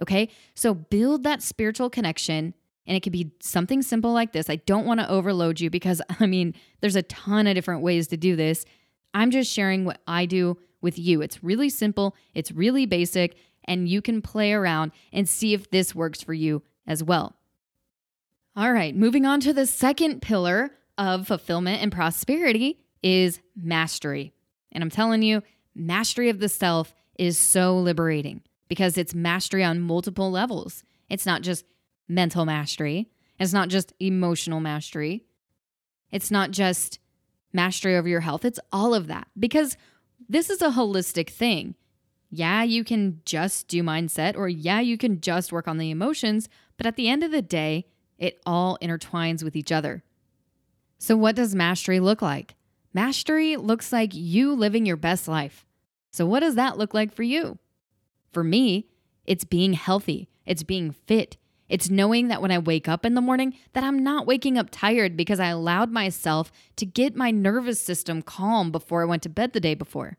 Okay? 0.00 0.28
So 0.54 0.74
build 0.74 1.24
that 1.24 1.42
spiritual 1.42 1.90
connection. 1.90 2.54
And 2.86 2.96
it 2.96 3.00
could 3.00 3.12
be 3.12 3.32
something 3.40 3.82
simple 3.82 4.12
like 4.12 4.32
this. 4.32 4.48
I 4.48 4.56
don't 4.56 4.86
want 4.86 5.00
to 5.00 5.10
overload 5.10 5.58
you 5.58 5.70
because, 5.70 6.00
I 6.20 6.26
mean, 6.26 6.54
there's 6.80 6.96
a 6.96 7.02
ton 7.02 7.46
of 7.46 7.54
different 7.54 7.82
ways 7.82 8.06
to 8.08 8.16
do 8.16 8.36
this. 8.36 8.64
I'm 9.12 9.30
just 9.30 9.50
sharing 9.50 9.84
what 9.84 10.00
I 10.06 10.26
do 10.26 10.58
with 10.82 10.98
you. 10.98 11.22
It's 11.22 11.42
really 11.42 11.70
simple, 11.70 12.14
it's 12.34 12.52
really 12.52 12.86
basic, 12.86 13.36
and 13.66 13.88
you 13.88 14.00
can 14.02 14.22
play 14.22 14.52
around 14.52 14.92
and 15.12 15.28
see 15.28 15.54
if 15.54 15.70
this 15.70 15.94
works 15.94 16.22
for 16.22 16.34
you 16.34 16.62
as 16.86 17.02
well. 17.02 17.36
All 18.54 18.72
right, 18.72 18.94
moving 18.94 19.26
on 19.26 19.40
to 19.40 19.52
the 19.52 19.66
second 19.66 20.22
pillar 20.22 20.70
of 20.96 21.26
fulfillment 21.26 21.82
and 21.82 21.92
prosperity 21.92 22.78
is 23.02 23.40
mastery. 23.54 24.32
And 24.72 24.82
I'm 24.82 24.90
telling 24.90 25.22
you, 25.22 25.42
mastery 25.74 26.30
of 26.30 26.38
the 26.38 26.48
self 26.48 26.94
is 27.18 27.38
so 27.38 27.76
liberating 27.76 28.42
because 28.68 28.96
it's 28.96 29.14
mastery 29.14 29.62
on 29.62 29.80
multiple 29.80 30.30
levels. 30.30 30.84
It's 31.08 31.26
not 31.26 31.42
just 31.42 31.64
mental 32.08 32.44
mastery, 32.44 33.08
it's 33.38 33.52
not 33.52 33.68
just 33.68 33.92
emotional 34.00 34.60
mastery, 34.60 35.24
it's 36.10 36.30
not 36.30 36.50
just 36.50 36.98
mastery 37.52 37.96
over 37.96 38.08
your 38.08 38.20
health. 38.20 38.44
It's 38.44 38.60
all 38.72 38.94
of 38.94 39.06
that 39.08 39.28
because 39.38 39.76
this 40.28 40.50
is 40.50 40.62
a 40.62 40.70
holistic 40.70 41.30
thing. 41.30 41.74
Yeah, 42.30 42.62
you 42.62 42.84
can 42.84 43.20
just 43.24 43.68
do 43.68 43.82
mindset, 43.82 44.36
or 44.36 44.48
yeah, 44.48 44.80
you 44.80 44.98
can 44.98 45.20
just 45.20 45.52
work 45.52 45.68
on 45.68 45.78
the 45.78 45.90
emotions, 45.90 46.48
but 46.76 46.86
at 46.86 46.96
the 46.96 47.08
end 47.08 47.22
of 47.22 47.30
the 47.30 47.42
day, 47.42 47.86
it 48.18 48.40
all 48.44 48.78
intertwines 48.82 49.42
with 49.42 49.56
each 49.56 49.70
other. 49.70 50.02
So, 50.98 51.16
what 51.16 51.36
does 51.36 51.54
mastery 51.54 52.00
look 52.00 52.22
like? 52.22 52.54
Mastery 52.92 53.56
looks 53.56 53.92
like 53.92 54.10
you 54.14 54.54
living 54.54 54.86
your 54.86 54.96
best 54.96 55.28
life. 55.28 55.66
So, 56.10 56.26
what 56.26 56.40
does 56.40 56.54
that 56.54 56.78
look 56.78 56.94
like 56.94 57.14
for 57.14 57.22
you? 57.22 57.58
For 58.32 58.42
me, 58.42 58.86
it's 59.24 59.44
being 59.44 59.74
healthy, 59.74 60.28
it's 60.44 60.62
being 60.62 60.90
fit. 60.90 61.36
It's 61.68 61.90
knowing 61.90 62.28
that 62.28 62.40
when 62.40 62.52
I 62.52 62.58
wake 62.58 62.88
up 62.88 63.04
in 63.04 63.14
the 63.14 63.20
morning 63.20 63.54
that 63.72 63.82
I'm 63.82 63.98
not 63.98 64.26
waking 64.26 64.56
up 64.56 64.68
tired 64.70 65.16
because 65.16 65.40
I 65.40 65.48
allowed 65.48 65.90
myself 65.90 66.52
to 66.76 66.86
get 66.86 67.16
my 67.16 67.32
nervous 67.32 67.80
system 67.80 68.22
calm 68.22 68.70
before 68.70 69.02
I 69.02 69.06
went 69.06 69.24
to 69.24 69.28
bed 69.28 69.52
the 69.52 69.58
day 69.58 69.74
before. 69.74 70.16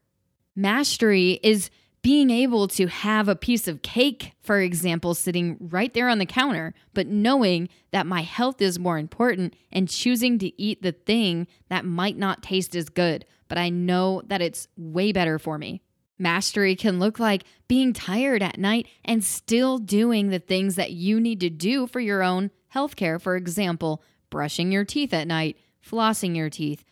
Mastery 0.58 1.40
is 1.42 1.70
being 2.08 2.30
able 2.30 2.70
to 2.70 2.88
have 2.88 3.28
a 3.28 3.36
piece 3.36 3.68
of 3.68 3.82
cake, 3.82 4.32
for 4.42 4.62
example, 4.62 5.14
sitting 5.14 5.58
right 5.60 5.94
there 5.94 6.08
on 6.08 6.20
the 6.20 6.26
counter, 6.26 6.74
but 6.94 7.06
knowing 7.06 7.68
that 7.92 8.08
my 8.08 8.22
health 8.22 8.62
is 8.62 8.80
more 8.80 8.98
important 8.98 9.54
and 9.74 9.90
choosing 9.90 10.40
to 10.40 10.62
eat 10.62 10.82
the 10.82 10.94
thing 10.94 11.46
that 11.68 11.84
might 11.84 12.16
not 12.18 12.42
taste 12.42 12.78
as 12.78 12.88
good, 12.88 13.26
but 13.50 13.58
I 13.58 13.68
know 13.68 14.22
that 14.28 14.42
it's 14.42 14.70
way 14.78 15.12
better 15.12 15.38
for 15.38 15.58
me. 15.58 15.82
Mastery 16.18 16.78
can 16.78 16.98
look 16.98 17.20
like 17.20 17.44
being 17.68 17.92
tired 17.92 18.42
at 18.42 18.58
night 18.58 18.88
and 19.04 19.22
still 19.22 19.78
doing 19.78 20.30
the 20.30 20.40
things 20.40 20.76
that 20.76 20.92
you 20.92 21.20
need 21.20 21.42
to 21.42 21.50
do 21.50 21.88
for 21.88 22.00
your 22.00 22.24
own 22.24 22.52
healthcare. 22.74 23.22
For 23.22 23.36
example, 23.36 24.02
brushing 24.30 24.72
your 24.72 24.86
teeth 24.86 25.14
at 25.14 25.28
night, 25.28 25.58
flossing 25.86 26.38
your 26.38 26.50
teeth, 26.50 26.86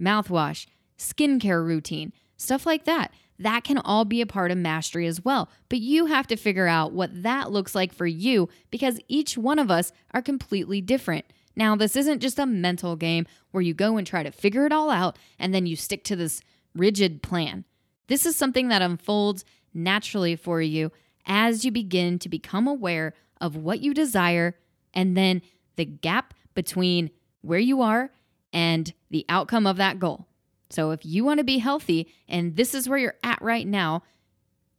mouthwash, 0.00 0.66
skincare 0.96 1.66
routine, 1.66 2.12
stuff 2.36 2.64
like 2.64 2.84
that 2.84 3.12
that 3.40 3.64
can 3.64 3.78
all 3.78 4.04
be 4.04 4.20
a 4.20 4.26
part 4.26 4.50
of 4.50 4.58
mastery 4.58 5.06
as 5.06 5.24
well. 5.24 5.50
But 5.68 5.80
you 5.80 6.06
have 6.06 6.26
to 6.28 6.36
figure 6.36 6.66
out 6.66 6.92
what 6.92 7.22
that 7.22 7.50
looks 7.50 7.74
like 7.74 7.92
for 7.92 8.06
you 8.06 8.48
because 8.70 9.00
each 9.08 9.36
one 9.38 9.58
of 9.58 9.70
us 9.70 9.92
are 10.12 10.20
completely 10.20 10.82
different. 10.82 11.24
Now, 11.56 11.74
this 11.74 11.96
isn't 11.96 12.20
just 12.20 12.38
a 12.38 12.46
mental 12.46 12.96
game 12.96 13.26
where 13.50 13.62
you 13.62 13.72
go 13.72 13.96
and 13.96 14.06
try 14.06 14.22
to 14.22 14.30
figure 14.30 14.66
it 14.66 14.72
all 14.72 14.90
out 14.90 15.18
and 15.38 15.54
then 15.54 15.66
you 15.66 15.74
stick 15.74 16.04
to 16.04 16.16
this 16.16 16.42
rigid 16.74 17.22
plan. 17.22 17.64
This 18.08 18.26
is 18.26 18.36
something 18.36 18.68
that 18.68 18.82
unfolds 18.82 19.44
naturally 19.72 20.36
for 20.36 20.60
you 20.60 20.92
as 21.26 21.64
you 21.64 21.72
begin 21.72 22.18
to 22.18 22.28
become 22.28 22.68
aware 22.68 23.14
of 23.40 23.56
what 23.56 23.80
you 23.80 23.94
desire 23.94 24.54
and 24.92 25.16
then 25.16 25.40
the 25.76 25.86
gap 25.86 26.34
between 26.54 27.10
where 27.40 27.58
you 27.58 27.80
are 27.80 28.10
and 28.52 28.92
the 29.10 29.24
outcome 29.28 29.66
of 29.66 29.78
that 29.78 29.98
goal. 29.98 30.26
So 30.70 30.92
if 30.92 31.04
you 31.04 31.24
want 31.24 31.38
to 31.38 31.44
be 31.44 31.58
healthy 31.58 32.08
and 32.28 32.56
this 32.56 32.74
is 32.74 32.88
where 32.88 32.98
you're 32.98 33.16
at 33.22 33.42
right 33.42 33.66
now, 33.66 34.02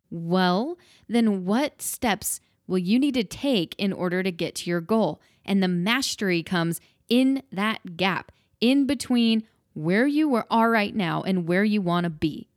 well, 0.10 0.78
then 1.08 1.46
what 1.46 1.82
steps 1.82 2.40
will 2.68 2.78
you 2.78 2.98
need 2.98 3.14
to 3.16 3.24
take 3.24 3.76
in 3.78 3.94
order 3.94 4.24
to 4.24 4.32
get 4.32 4.56
to 4.56 4.70
your 4.70 4.82
goal? 4.82 5.22
And 5.46 5.62
the 5.62 5.68
mastery 5.68 6.44
comes 6.44 6.80
in 7.10 7.44
that 7.52 7.98
gap, 7.98 8.32
in 8.60 8.86
between 8.86 9.44
where 9.74 10.08
you 10.08 10.42
are 10.50 10.70
right 10.70 10.96
now 10.96 11.22
and 11.24 11.48
where 11.48 11.64
you 11.64 11.82
want 11.82 12.06
to 12.06 12.10
be. 12.10 12.48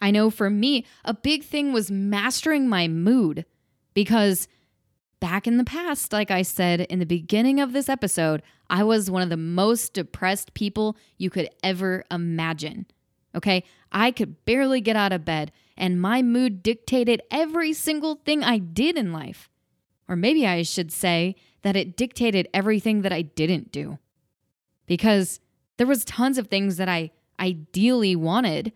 I 0.00 0.10
know 0.10 0.30
for 0.30 0.50
me, 0.50 0.84
a 1.04 1.14
big 1.14 1.44
thing 1.44 1.72
was 1.72 1.90
mastering 1.90 2.68
my 2.68 2.88
mood 2.88 3.44
because 3.94 4.48
back 5.26 5.48
in 5.48 5.56
the 5.56 5.64
past, 5.64 6.12
like 6.12 6.30
I 6.30 6.42
said 6.42 6.82
in 6.82 7.00
the 7.00 7.04
beginning 7.04 7.58
of 7.58 7.72
this 7.72 7.88
episode, 7.88 8.44
I 8.70 8.84
was 8.84 9.10
one 9.10 9.22
of 9.22 9.28
the 9.28 9.36
most 9.36 9.92
depressed 9.92 10.54
people 10.54 10.96
you 11.18 11.30
could 11.30 11.48
ever 11.64 12.04
imagine. 12.12 12.86
Okay, 13.34 13.64
I 13.90 14.12
could 14.12 14.44
barely 14.44 14.80
get 14.80 14.94
out 14.94 15.10
of 15.10 15.24
bed, 15.24 15.50
and 15.76 16.00
my 16.00 16.22
mood 16.22 16.62
dictated 16.62 17.22
every 17.28 17.72
single 17.72 18.14
thing 18.24 18.44
I 18.44 18.58
did 18.58 18.96
in 18.96 19.12
life. 19.12 19.50
Or 20.08 20.14
maybe 20.14 20.46
I 20.46 20.62
should 20.62 20.92
say 20.92 21.34
that 21.62 21.74
it 21.74 21.96
dictated 21.96 22.46
everything 22.54 23.02
that 23.02 23.12
I 23.12 23.22
didn't 23.22 23.72
do. 23.72 23.98
Because 24.86 25.40
there 25.76 25.88
was 25.88 26.04
tons 26.04 26.38
of 26.38 26.46
things 26.46 26.76
that 26.76 26.88
I 26.88 27.10
ideally 27.40 28.14
wanted, 28.14 28.72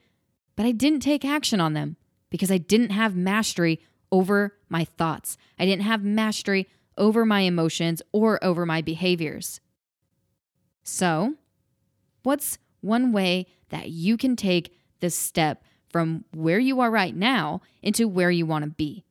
but 0.57 0.67
I 0.67 0.73
didn't 0.73 1.01
take 1.01 1.25
action 1.25 1.61
on 1.61 1.75
them 1.75 1.95
because 2.29 2.51
I 2.51 2.59
didn't 2.59 2.91
have 2.91 3.15
mastery 3.15 3.79
over 4.13 4.57
my 4.69 4.85
thoughts. 4.85 5.37
I 5.59 5.67
didn't 5.67 5.85
have 5.85 6.03
mastery 6.03 6.69
over 6.97 7.25
my 7.25 7.41
emotions 7.41 8.03
or 8.13 8.43
over 8.45 8.67
my 8.67 8.83
behaviors. 8.83 9.61
So, 10.83 11.35
what's 12.23 12.59
one 12.81 13.13
way 13.13 13.47
that 13.69 13.91
you 13.91 14.17
can 14.17 14.37
take 14.37 14.75
this 15.01 15.15
step 15.15 15.65
from 15.89 16.25
where 16.35 16.59
you 16.59 16.81
are 16.81 16.91
right 16.91 17.15
now 17.15 17.63
into 17.83 18.09
where 18.09 18.31
you 18.31 18.47
want 18.47 18.65
to 18.65 18.71
be? 18.71 19.05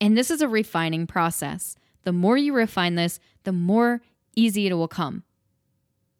And 0.00 0.16
this 0.16 0.30
is 0.30 0.42
a 0.42 0.48
refining 0.48 1.06
process. 1.06 1.76
The 2.02 2.12
more 2.12 2.36
you 2.36 2.52
refine 2.52 2.94
this, 2.94 3.18
the 3.44 3.52
more 3.52 4.02
easy 4.36 4.66
it 4.66 4.74
will 4.74 4.88
come. 4.88 5.22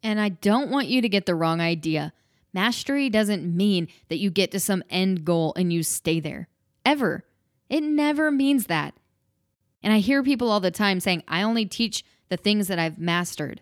And 0.01 0.19
I 0.19 0.29
don't 0.29 0.69
want 0.69 0.87
you 0.87 1.01
to 1.01 1.09
get 1.09 1.25
the 1.25 1.35
wrong 1.35 1.61
idea. 1.61 2.13
Mastery 2.53 3.09
doesn't 3.09 3.55
mean 3.55 3.87
that 4.09 4.17
you 4.17 4.29
get 4.29 4.51
to 4.51 4.59
some 4.59 4.83
end 4.89 5.25
goal 5.25 5.53
and 5.55 5.73
you 5.73 5.83
stay 5.83 6.19
there. 6.19 6.47
Ever. 6.85 7.25
It 7.69 7.81
never 7.81 8.31
means 8.31 8.67
that. 8.67 8.93
And 9.81 9.93
I 9.93 9.99
hear 9.99 10.23
people 10.23 10.49
all 10.49 10.59
the 10.59 10.71
time 10.71 10.99
saying, 10.99 11.23
I 11.27 11.41
only 11.41 11.65
teach 11.65 12.03
the 12.29 12.37
things 12.37 12.67
that 12.67 12.79
I've 12.79 12.97
mastered. 12.97 13.61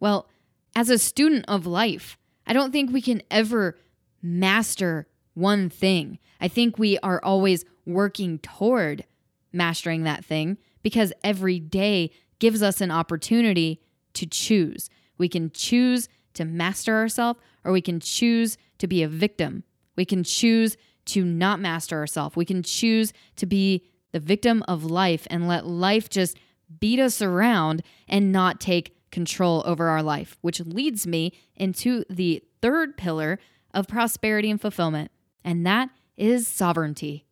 Well, 0.00 0.28
as 0.74 0.90
a 0.90 0.98
student 0.98 1.44
of 1.48 1.66
life, 1.66 2.16
I 2.46 2.52
don't 2.52 2.72
think 2.72 2.92
we 2.92 3.02
can 3.02 3.22
ever 3.30 3.78
master 4.22 5.06
one 5.34 5.68
thing. 5.68 6.18
I 6.40 6.48
think 6.48 6.78
we 6.78 6.98
are 6.98 7.22
always 7.22 7.64
working 7.84 8.38
toward 8.38 9.04
mastering 9.52 10.02
that 10.04 10.24
thing 10.24 10.58
because 10.82 11.12
every 11.24 11.58
day 11.58 12.10
gives 12.38 12.62
us 12.62 12.80
an 12.80 12.90
opportunity 12.90 13.80
to 14.14 14.26
choose. 14.26 14.88
We 15.16 15.28
can 15.28 15.50
choose 15.50 16.08
to 16.34 16.44
master 16.44 16.94
ourselves 16.94 17.40
or 17.64 17.72
we 17.72 17.80
can 17.80 18.00
choose 18.00 18.56
to 18.78 18.86
be 18.86 19.02
a 19.02 19.08
victim. 19.08 19.64
We 19.96 20.04
can 20.04 20.22
choose 20.22 20.76
to 21.08 21.24
not 21.24 21.60
master 21.60 21.96
ourselves. 21.96 22.36
We 22.36 22.44
can 22.44 22.62
choose 22.62 23.12
to 23.36 23.46
be 23.46 23.84
the 24.12 24.20
victim 24.20 24.64
of 24.68 24.84
life 24.84 25.26
and 25.30 25.48
let 25.48 25.66
life 25.66 26.08
just 26.08 26.38
beat 26.80 27.00
us 27.00 27.22
around 27.22 27.82
and 28.08 28.32
not 28.32 28.60
take 28.60 28.96
control 29.10 29.62
over 29.66 29.88
our 29.88 30.02
life, 30.02 30.36
which 30.40 30.60
leads 30.60 31.06
me 31.06 31.32
into 31.56 32.04
the 32.10 32.42
third 32.60 32.96
pillar 32.96 33.38
of 33.72 33.88
prosperity 33.88 34.50
and 34.50 34.60
fulfillment, 34.60 35.10
and 35.44 35.66
that 35.66 35.90
is 36.16 36.46
sovereignty. 36.46 37.24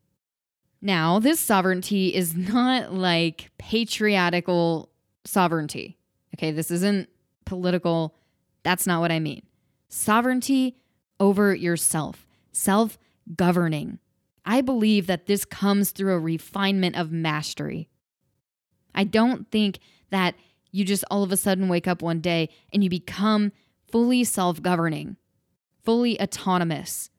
Now, 0.80 1.18
this 1.18 1.40
sovereignty 1.40 2.14
is 2.14 2.34
not 2.34 2.92
like 2.92 3.50
patriarchal 3.58 4.90
sovereignty. 5.24 5.98
Okay, 6.34 6.50
this 6.50 6.70
isn't 6.70 7.08
political. 7.44 8.14
That's 8.62 8.86
not 8.86 9.00
what 9.00 9.12
I 9.12 9.18
mean. 9.18 9.42
Sovereignty 9.88 10.76
over 11.18 11.54
yourself, 11.54 12.26
self 12.52 12.98
governing. 13.34 13.98
I 14.44 14.60
believe 14.60 15.06
that 15.08 15.26
this 15.26 15.44
comes 15.44 15.90
through 15.90 16.14
a 16.14 16.20
refinement 16.20 16.96
of 16.96 17.10
mastery. 17.10 17.88
I 18.94 19.04
don't 19.04 19.50
think 19.50 19.80
that 20.10 20.34
you 20.70 20.84
just 20.84 21.04
all 21.10 21.22
of 21.22 21.32
a 21.32 21.36
sudden 21.36 21.68
wake 21.68 21.88
up 21.88 22.02
one 22.02 22.20
day 22.20 22.48
and 22.72 22.84
you 22.84 22.90
become 22.90 23.52
fully 23.90 24.24
self 24.24 24.62
governing, 24.62 25.16
fully 25.84 26.20
autonomous. 26.20 27.10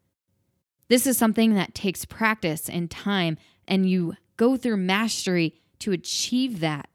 This 0.90 1.06
is 1.06 1.18
something 1.18 1.54
that 1.56 1.76
takes 1.76 2.06
practice 2.06 2.70
and 2.70 2.90
time, 2.90 3.38
and 3.68 3.90
you 3.90 4.16
go 4.38 4.56
through 4.56 4.78
mastery 4.78 5.56
to 5.80 5.92
achieve 5.92 6.62
that. 6.62 6.90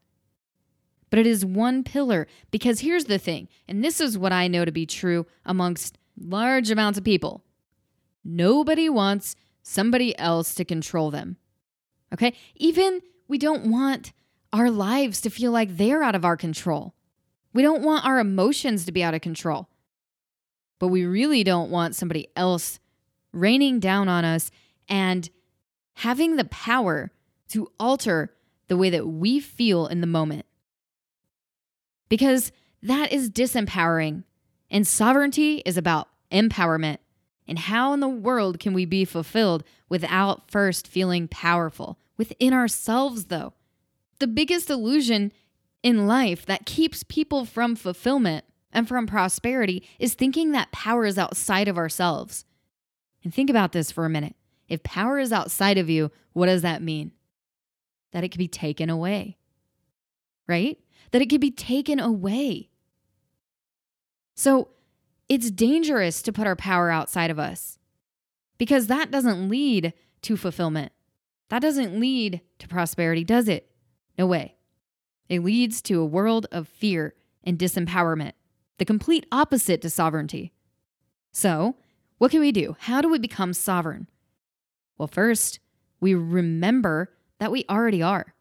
But 1.11 1.19
it 1.19 1.27
is 1.27 1.45
one 1.45 1.83
pillar 1.83 2.27
because 2.49 2.79
here's 2.79 3.05
the 3.05 3.19
thing, 3.19 3.47
and 3.67 3.83
this 3.83 4.01
is 4.01 4.17
what 4.17 4.33
I 4.33 4.47
know 4.47 4.65
to 4.65 4.71
be 4.71 4.87
true 4.87 5.27
amongst 5.45 5.99
large 6.17 6.71
amounts 6.71 6.97
of 6.97 7.03
people 7.03 7.43
nobody 8.23 8.89
wants 8.89 9.35
somebody 9.61 10.17
else 10.17 10.55
to 10.55 10.65
control 10.65 11.11
them. 11.11 11.37
Okay? 12.13 12.33
Even 12.55 13.01
we 13.27 13.37
don't 13.37 13.71
want 13.71 14.13
our 14.51 14.69
lives 14.69 15.21
to 15.21 15.29
feel 15.29 15.51
like 15.51 15.77
they're 15.77 16.03
out 16.03 16.15
of 16.15 16.25
our 16.25 16.37
control. 16.37 16.93
We 17.53 17.63
don't 17.63 17.83
want 17.83 18.05
our 18.05 18.19
emotions 18.19 18.85
to 18.85 18.91
be 18.91 19.03
out 19.03 19.13
of 19.13 19.21
control. 19.21 19.69
But 20.79 20.89
we 20.89 21.05
really 21.05 21.43
don't 21.43 21.71
want 21.71 21.95
somebody 21.95 22.27
else 22.35 22.79
raining 23.31 23.79
down 23.79 24.09
on 24.09 24.25
us 24.25 24.51
and 24.87 25.29
having 25.95 26.35
the 26.35 26.45
power 26.45 27.11
to 27.49 27.71
alter 27.79 28.33
the 28.67 28.77
way 28.77 28.89
that 28.89 29.07
we 29.07 29.39
feel 29.39 29.87
in 29.87 30.01
the 30.01 30.07
moment. 30.07 30.45
Because 32.09 32.51
that 32.81 33.11
is 33.11 33.29
disempowering, 33.29 34.23
and 34.69 34.85
sovereignty 34.85 35.61
is 35.65 35.77
about 35.77 36.09
empowerment. 36.31 36.97
And 37.47 37.59
how 37.59 37.93
in 37.93 37.99
the 37.99 38.07
world 38.07 38.59
can 38.59 38.73
we 38.73 38.85
be 38.85 39.05
fulfilled 39.05 39.63
without 39.89 40.49
first 40.49 40.87
feeling 40.87 41.27
powerful? 41.27 41.99
Within 42.17 42.53
ourselves, 42.53 43.25
though. 43.25 43.53
The 44.19 44.27
biggest 44.27 44.69
illusion 44.69 45.31
in 45.81 46.07
life 46.07 46.45
that 46.45 46.65
keeps 46.65 47.03
people 47.03 47.43
from 47.43 47.75
fulfillment 47.75 48.45
and 48.71 48.87
from 48.87 49.05
prosperity 49.05 49.87
is 49.99 50.13
thinking 50.13 50.51
that 50.51 50.71
power 50.71 51.05
is 51.05 51.17
outside 51.17 51.67
of 51.67 51.77
ourselves. 51.77 52.45
And 53.23 53.33
think 53.33 53.49
about 53.49 53.71
this 53.71 53.91
for 53.91 54.05
a 54.05 54.09
minute. 54.09 54.35
If 54.67 54.81
power 54.83 55.19
is 55.19 55.31
outside 55.31 55.77
of 55.77 55.89
you, 55.89 56.11
what 56.31 56.47
does 56.47 56.61
that 56.61 56.81
mean? 56.81 57.11
That 58.11 58.23
it 58.23 58.29
can 58.29 58.39
be 58.39 58.47
taken 58.47 58.89
away, 58.89 59.37
right? 60.47 60.79
That 61.11 61.21
it 61.21 61.29
can 61.29 61.39
be 61.39 61.51
taken 61.51 61.99
away. 61.99 62.69
So 64.35 64.69
it's 65.33 65.49
dangerous 65.49 66.21
to 66.21 66.31
put 66.31 66.45
our 66.45 66.55
power 66.55 66.91
outside 66.91 67.31
of 67.31 67.39
us 67.39 67.79
because 68.59 68.85
that 68.85 69.09
doesn't 69.09 69.49
lead 69.49 69.93
to 70.21 70.37
fulfillment. 70.37 70.91
That 71.49 71.63
doesn't 71.63 71.99
lead 71.99 72.41
to 72.59 72.67
prosperity, 72.67 73.23
does 73.23 73.47
it? 73.47 73.71
No 74.15 74.27
way. 74.27 74.57
It 75.29 75.43
leads 75.43 75.81
to 75.83 75.99
a 75.99 76.05
world 76.05 76.45
of 76.51 76.67
fear 76.67 77.15
and 77.43 77.57
disempowerment, 77.57 78.33
the 78.77 78.85
complete 78.85 79.25
opposite 79.31 79.81
to 79.81 79.89
sovereignty. 79.89 80.53
So, 81.31 81.77
what 82.19 82.29
can 82.29 82.39
we 82.39 82.51
do? 82.51 82.75
How 82.81 83.01
do 83.01 83.09
we 83.09 83.17
become 83.17 83.53
sovereign? 83.53 84.07
Well, 84.99 85.07
first, 85.07 85.59
we 85.99 86.13
remember 86.13 87.09
that 87.39 87.51
we 87.51 87.65
already 87.67 88.03
are, 88.03 88.35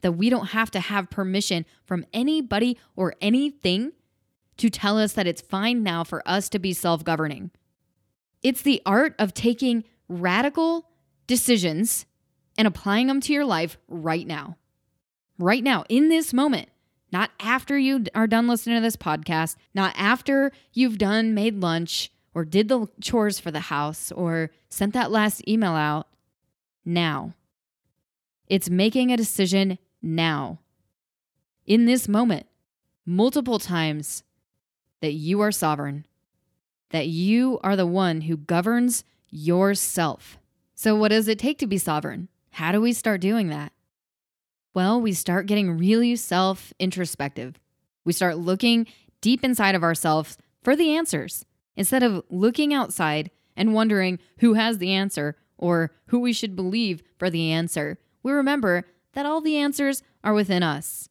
that 0.00 0.12
we 0.12 0.30
don't 0.30 0.46
have 0.46 0.70
to 0.70 0.80
have 0.80 1.10
permission 1.10 1.66
from 1.84 2.06
anybody 2.14 2.78
or 2.96 3.14
anything 3.20 3.92
to 4.58 4.70
tell 4.70 4.98
us 4.98 5.12
that 5.14 5.26
it's 5.26 5.40
fine 5.40 5.82
now 5.82 6.04
for 6.04 6.22
us 6.26 6.48
to 6.50 6.58
be 6.58 6.72
self 6.72 7.04
governing. 7.04 7.50
It's 8.42 8.62
the 8.62 8.82
art 8.86 9.14
of 9.18 9.34
taking 9.34 9.84
radical 10.08 10.88
decisions 11.26 12.06
and 12.58 12.66
applying 12.66 13.06
them 13.06 13.20
to 13.20 13.32
your 13.32 13.44
life 13.44 13.78
right 13.88 14.26
now 14.26 14.56
right 15.40 15.64
now, 15.64 15.84
in 15.88 16.08
this 16.08 16.32
moment, 16.32 16.68
not 17.10 17.30
after 17.40 17.76
you 17.76 18.04
are 18.14 18.26
done 18.26 18.46
listening 18.46 18.76
to 18.76 18.82
this 18.82 18.96
podcast, 18.96 19.56
not 19.74 19.94
after 19.96 20.52
you've 20.72 20.98
done 20.98 21.34
made 21.34 21.60
lunch 21.60 22.12
or 22.34 22.44
did 22.44 22.68
the 22.68 22.86
chores 23.00 23.40
for 23.40 23.50
the 23.50 23.60
house 23.60 24.12
or 24.12 24.50
sent 24.68 24.92
that 24.92 25.10
last 25.10 25.46
email 25.48 25.72
out. 25.72 26.06
Now. 26.84 27.34
It's 28.46 28.70
making 28.70 29.12
a 29.12 29.16
decision 29.16 29.78
now. 30.02 30.58
In 31.66 31.86
this 31.86 32.08
moment, 32.08 32.46
multiple 33.06 33.58
times 33.58 34.24
that 35.00 35.12
you 35.12 35.40
are 35.40 35.52
sovereign, 35.52 36.06
that 36.90 37.08
you 37.08 37.58
are 37.62 37.76
the 37.76 37.86
one 37.86 38.22
who 38.22 38.36
governs 38.36 39.04
yourself. 39.30 40.38
So, 40.74 40.96
what 40.96 41.08
does 41.08 41.28
it 41.28 41.38
take 41.38 41.58
to 41.58 41.66
be 41.66 41.78
sovereign? 41.78 42.28
How 42.52 42.72
do 42.72 42.80
we 42.80 42.92
start 42.92 43.20
doing 43.20 43.48
that? 43.48 43.72
Well, 44.74 45.00
we 45.00 45.12
start 45.12 45.46
getting 45.46 45.76
really 45.78 46.16
self 46.16 46.72
introspective. 46.78 47.58
We 48.04 48.12
start 48.12 48.38
looking 48.38 48.86
deep 49.20 49.44
inside 49.44 49.74
of 49.74 49.82
ourselves 49.82 50.38
for 50.62 50.76
the 50.76 50.96
answers 50.96 51.44
instead 51.76 52.02
of 52.02 52.24
looking 52.30 52.72
outside 52.72 53.30
and 53.56 53.74
wondering 53.74 54.18
who 54.38 54.54
has 54.54 54.78
the 54.78 54.92
answer 54.92 55.36
or 55.58 55.92
who 56.06 56.20
we 56.20 56.32
should 56.32 56.56
believe 56.56 57.02
for 57.18 57.30
the 57.30 57.50
answer. 57.52 57.98
We 58.22 58.32
remember 58.32 58.84
that 59.12 59.26
all 59.26 59.40
the 59.40 59.56
answers 59.56 60.02
are 60.24 60.32
within 60.32 60.62
us 60.62 61.08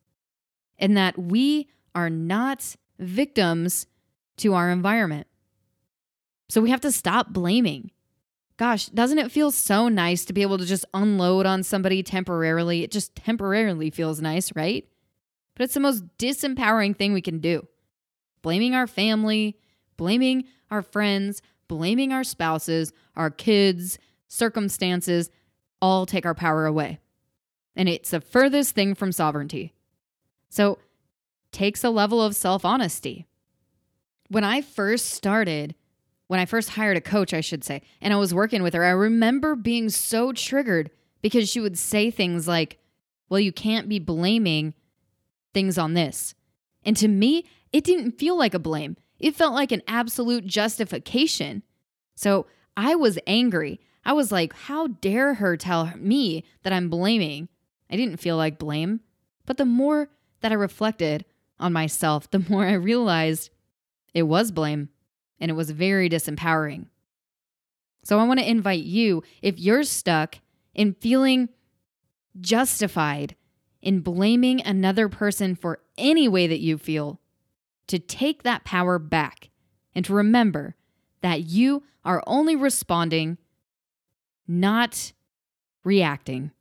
and 0.78 0.96
that 0.98 1.18
we 1.18 1.68
are 1.94 2.10
not 2.10 2.76
victims 3.00 3.88
to 4.38 4.54
our 4.54 4.70
environment. 4.70 5.28
So 6.50 6.62
we 6.62 6.70
have 6.70 6.82
to 6.82 6.92
stop 6.92 7.30
blaming 7.30 7.92
gosh, 8.60 8.88
doesn't 8.88 9.20
it 9.20 9.32
feel 9.32 9.52
so 9.52 9.88
nice 9.88 10.26
to 10.26 10.34
be 10.34 10.42
able 10.42 10.58
to 10.58 10.66
just 10.66 10.84
unload 10.94 11.46
on 11.46 11.64
somebody 11.64 12.04
temporarily? 12.04 12.84
It 12.84 12.92
just 12.92 13.16
temporarily 13.16 13.90
feels 13.90 14.22
nice, 14.22 14.54
right? 14.54 14.86
But 15.56 15.64
it's 15.64 15.74
the 15.74 15.80
most 15.80 16.04
disempowering 16.18 16.96
thing 16.96 17.14
we 17.14 17.22
can 17.22 17.40
do. 17.40 17.66
Blaming 18.42 18.76
our 18.76 18.86
family, 18.86 19.58
blaming 19.96 20.44
our 20.70 20.82
friends, 20.82 21.42
blaming 21.70 22.12
our 22.12 22.26
spouses, 22.26 22.92
our 23.16 23.32
kids, 23.32 23.98
circumstances, 24.28 25.30
all 25.82 26.06
take 26.06 26.26
our 26.26 26.36
power 26.36 26.66
away. 26.66 27.00
And 27.78 27.88
it's 27.88 28.10
the 28.10 28.20
furthest 28.20 28.76
thing 28.76 28.94
from 28.94 29.14
sovereignty. 29.14 29.74
So, 30.50 30.80
takes 31.52 31.84
a 31.84 31.90
level 31.90 32.22
of 32.22 32.36
self 32.36 32.66
honesty. 32.66 33.26
When 34.30 34.44
I 34.44 34.62
first 34.62 35.08
started 35.08 35.76
when 36.30 36.40
I 36.40 36.46
first 36.46 36.70
hired 36.70 36.96
a 36.96 37.02
coach, 37.02 37.34
I 37.34 37.42
should 37.42 37.64
say, 37.64 37.82
and 38.00 38.14
I 38.14 38.18
was 38.18 38.36
working 38.36 38.62
with 38.62 38.76
her, 38.76 38.86
I 38.86 38.92
remember 38.92 39.56
being 39.56 39.90
so 39.90 40.32
triggered 40.32 40.92
because 41.24 41.50
she 41.50 41.60
would 41.60 41.76
say 41.76 42.12
things 42.12 42.48
like, 42.48 42.78
Well, 43.30 43.40
you 43.40 43.52
can't 43.52 43.90
be 43.90 43.98
blaming 43.98 44.76
things 45.52 45.80
on 45.80 45.96
this. 45.96 46.36
And 46.86 46.96
to 46.98 47.08
me, 47.08 47.46
it 47.74 47.84
didn't 47.84 48.20
feel 48.20 48.38
like 48.38 48.54
a 48.54 48.60
blame, 48.60 48.96
it 49.18 49.36
felt 49.36 49.56
like 49.56 49.72
an 49.72 49.82
absolute 49.88 50.46
justification. 50.46 51.64
So 52.16 52.46
I 52.78 52.94
was 52.94 53.18
angry. 53.26 53.80
I 54.06 54.14
was 54.14 54.32
like, 54.32 54.54
How 54.54 54.86
dare 54.86 55.34
her 55.34 55.58
tell 55.58 55.92
me 55.98 56.44
that 56.62 56.72
I'm 56.72 56.90
blaming? 56.92 57.50
I 57.90 57.96
didn't 57.96 58.18
feel 58.18 58.38
like 58.38 58.60
blame. 58.60 59.00
But 59.48 59.58
the 59.58 59.66
more 59.66 60.10
that 60.42 60.52
I 60.52 60.56
reflected 60.56 61.26
on 61.60 61.74
myself, 61.74 62.30
the 62.32 62.46
more 62.50 62.66
I 62.66 62.74
realized 62.74 63.50
it 64.14 64.24
was 64.24 64.52
blame 64.52 64.90
and 65.40 65.52
it 65.52 65.56
was 65.56 65.72
very 65.72 66.10
disempowering. 66.10 66.88
So 68.04 68.20
I 68.20 68.24
want 68.24 68.40
to 68.40 68.50
invite 68.50 68.84
you, 68.84 69.24
if 69.42 69.60
you're 69.60 69.84
stuck 69.84 70.40
in 70.74 70.94
feeling 70.94 71.50
justified 72.40 73.36
in 73.82 74.02
blaming 74.02 74.62
another 74.62 75.10
person 75.10 75.56
for 75.56 75.80
any 75.98 76.28
way 76.28 76.48
that 76.48 76.60
you 76.60 76.78
feel, 76.78 77.20
to 77.88 78.00
take 78.00 78.44
that 78.44 78.64
power 78.64 79.00
back 79.00 79.50
and 79.96 80.06
to 80.06 80.14
remember 80.14 80.76
that 81.22 81.46
you 81.46 81.84
are 82.06 82.24
only 82.28 82.56
responding, 82.56 83.38
not 84.48 85.12
reacting. 85.84 86.52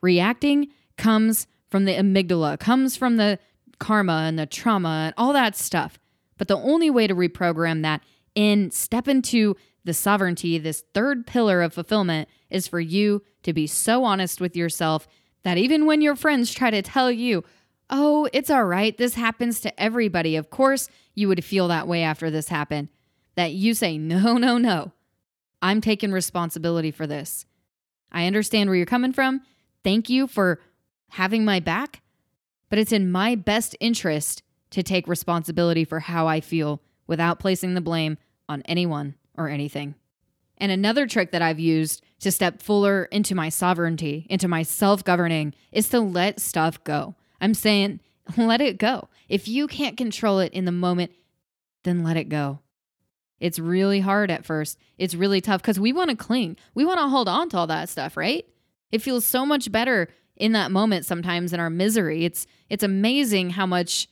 Reacting 0.00 0.68
comes 0.96 1.46
from 1.68 1.84
the 1.84 1.92
amygdala, 1.92 2.58
comes 2.58 2.96
from 2.96 3.16
the 3.16 3.38
karma 3.78 4.24
and 4.26 4.38
the 4.38 4.46
trauma 4.46 5.06
and 5.06 5.14
all 5.16 5.32
that 5.32 5.56
stuff. 5.56 5.98
But 6.38 6.48
the 6.48 6.58
only 6.58 6.90
way 6.90 7.06
to 7.06 7.14
reprogram 7.14 7.82
that 7.82 8.02
and 8.34 8.72
step 8.72 9.08
into 9.08 9.56
the 9.84 9.94
sovereignty, 9.94 10.58
this 10.58 10.84
third 10.94 11.26
pillar 11.26 11.62
of 11.62 11.72
fulfillment, 11.72 12.28
is 12.50 12.68
for 12.68 12.80
you 12.80 13.22
to 13.42 13.52
be 13.52 13.66
so 13.66 14.04
honest 14.04 14.40
with 14.40 14.56
yourself 14.56 15.06
that 15.44 15.58
even 15.58 15.86
when 15.86 16.00
your 16.00 16.16
friends 16.16 16.52
try 16.52 16.70
to 16.70 16.82
tell 16.82 17.10
you, 17.10 17.44
oh, 17.88 18.28
it's 18.32 18.50
all 18.50 18.64
right, 18.64 18.98
this 18.98 19.14
happens 19.14 19.60
to 19.60 19.80
everybody, 19.80 20.36
of 20.36 20.50
course 20.50 20.88
you 21.14 21.28
would 21.28 21.44
feel 21.44 21.68
that 21.68 21.86
way 21.86 22.02
after 22.02 22.30
this 22.30 22.48
happened, 22.48 22.88
that 23.36 23.52
you 23.52 23.74
say, 23.74 23.96
no, 23.96 24.36
no, 24.36 24.58
no, 24.58 24.92
I'm 25.62 25.80
taking 25.80 26.10
responsibility 26.10 26.90
for 26.90 27.06
this. 27.06 27.46
I 28.10 28.26
understand 28.26 28.68
where 28.68 28.76
you're 28.76 28.86
coming 28.86 29.12
from. 29.12 29.40
Thank 29.84 30.10
you 30.10 30.26
for 30.26 30.60
having 31.10 31.44
my 31.44 31.60
back, 31.60 32.02
but 32.68 32.78
it's 32.78 32.92
in 32.92 33.10
my 33.10 33.34
best 33.34 33.76
interest 33.80 34.42
to 34.70 34.82
take 34.82 35.08
responsibility 35.08 35.84
for 35.84 36.00
how 36.00 36.26
I 36.26 36.40
feel 36.40 36.82
without 37.06 37.38
placing 37.38 37.74
the 37.74 37.80
blame 37.80 38.18
on 38.48 38.62
anyone 38.62 39.14
or 39.36 39.48
anything. 39.48 39.94
And 40.58 40.72
another 40.72 41.06
trick 41.06 41.32
that 41.32 41.42
I've 41.42 41.60
used 41.60 42.02
to 42.20 42.32
step 42.32 42.62
fuller 42.62 43.04
into 43.04 43.34
my 43.34 43.48
sovereignty, 43.48 44.26
into 44.30 44.48
my 44.48 44.62
self 44.62 45.04
governing, 45.04 45.54
is 45.70 45.88
to 45.90 46.00
let 46.00 46.40
stuff 46.40 46.82
go. 46.84 47.14
I'm 47.40 47.54
saying, 47.54 48.00
let 48.36 48.60
it 48.60 48.78
go. 48.78 49.08
If 49.28 49.48
you 49.48 49.66
can't 49.66 49.96
control 49.96 50.40
it 50.40 50.52
in 50.52 50.64
the 50.64 50.72
moment, 50.72 51.12
then 51.84 52.02
let 52.02 52.16
it 52.16 52.28
go. 52.28 52.60
It's 53.38 53.58
really 53.58 54.00
hard 54.00 54.30
at 54.30 54.46
first. 54.46 54.78
It's 54.96 55.14
really 55.14 55.42
tough 55.42 55.60
because 55.60 55.78
we 55.78 55.92
want 55.92 56.10
to 56.10 56.16
cling. 56.16 56.56
We 56.74 56.86
want 56.86 57.00
to 57.00 57.08
hold 57.08 57.28
on 57.28 57.50
to 57.50 57.58
all 57.58 57.66
that 57.66 57.90
stuff, 57.90 58.16
right? 58.16 58.46
It 58.90 59.02
feels 59.02 59.26
so 59.26 59.44
much 59.44 59.70
better 59.70 60.08
in 60.36 60.52
that 60.52 60.70
moment 60.70 61.04
sometimes 61.06 61.52
in 61.52 61.60
our 61.60 61.70
misery. 61.70 62.24
It's 62.24 62.46
it's 62.68 62.84
amazing 62.84 63.50
how 63.50 63.66
much 63.66 64.08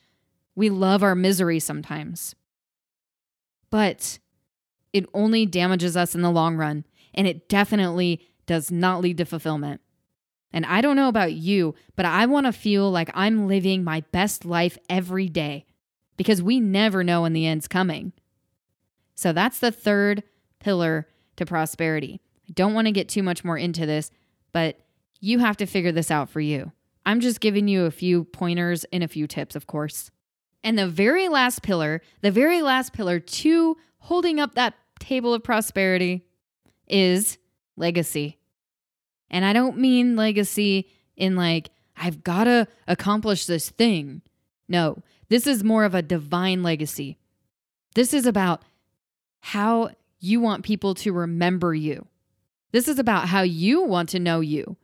we 0.55 0.71
love 0.71 1.03
our 1.03 1.15
misery 1.15 1.61
sometimes. 1.61 2.35
But 3.71 4.19
it 4.93 5.07
only 5.13 5.47
damages 5.47 5.97
us 5.97 6.15
in 6.15 6.23
the 6.23 6.31
long 6.31 6.57
run, 6.57 6.85
and 7.13 7.27
it 7.27 7.49
definitely 7.49 8.21
does 8.47 8.71
not 8.71 9.01
lead 9.01 9.19
to 9.19 9.25
fulfillment. 9.25 9.81
And 10.53 10.65
I 10.65 10.81
don't 10.81 10.95
know 10.95 11.09
about 11.09 11.33
you, 11.33 11.75
but 11.97 12.07
I 12.07 12.27
want 12.27 12.47
to 12.47 12.53
feel 12.53 12.89
like 12.91 13.11
I'm 13.13 13.49
living 13.49 13.83
my 13.83 14.03
best 14.13 14.45
life 14.45 14.79
every 14.89 15.29
day 15.29 15.67
because 16.17 16.41
we 16.41 16.61
never 16.61 17.03
know 17.03 17.23
when 17.23 17.33
the 17.33 17.47
end's 17.47 17.67
coming. 17.67 18.13
So 19.17 19.33
that's 19.33 19.59
the 19.59 19.73
third 19.73 20.23
pillar 20.61 21.09
to 21.37 21.45
prosperity. 21.45 22.21
I 22.49 22.53
don't 22.53 22.75
want 22.75 22.87
to 22.87 22.93
get 22.93 23.09
too 23.09 23.25
much 23.25 23.45
more 23.45 23.59
into 23.59 23.85
this, 23.85 24.13
but 24.53 24.79
you 25.25 25.39
have 25.39 25.57
to 25.57 25.67
figure 25.67 25.91
this 25.91 26.11
out 26.11 26.29
for 26.29 26.41
you. 26.41 26.71
I'm 27.07 27.21
just 27.21 27.41
giving 27.41 27.67
you 27.67 27.87
a 27.87 27.91
few 27.91 28.25
pointers 28.25 28.85
and 28.93 29.03
a 29.03 29.09
few 29.09 29.27
tips, 29.27 29.57
of 29.57 29.67
course. 29.67 30.11
And 30.63 30.79
the 30.79 30.87
very 30.87 31.29
last 31.29 31.63
pillar, 31.63 32.03
the 32.21 32.31
very 32.31 32.61
last 32.61 32.93
pillar 32.93 33.21
to 33.21 33.77
holding 33.99 34.39
up 34.39 34.55
that 34.55 34.75
table 35.01 35.33
of 35.33 35.43
prosperity 35.43 36.27
is 36.87 37.39
legacy. 37.77 38.39
And 39.31 39.47
I 39.47 39.55
don't 39.55 39.79
mean 39.79 40.15
legacy 40.15 40.91
in 41.17 41.37
like, 41.37 41.71
I've 41.97 42.23
got 42.23 42.45
to 42.45 42.69
accomplish 42.87 43.47
this 43.47 43.71
thing. 43.71 44.21
No, 44.69 45.03
this 45.31 45.47
is 45.47 45.65
more 45.65 45.85
of 45.85 45.95
a 45.95 46.03
divine 46.03 46.63
legacy. 46.63 47.17
This 47.95 48.13
is 48.13 48.27
about 48.27 48.63
how 49.41 49.91
you 50.21 50.41
want 50.41 50.65
people 50.65 50.95
to 50.97 51.13
remember 51.13 51.75
you. 51.75 52.07
This 52.73 52.89
is 52.89 52.99
about 52.99 53.29
how 53.29 53.41
you 53.43 53.83
want 53.83 54.11
to 54.11 54.19
know 54.19 54.41
you. 54.41 54.77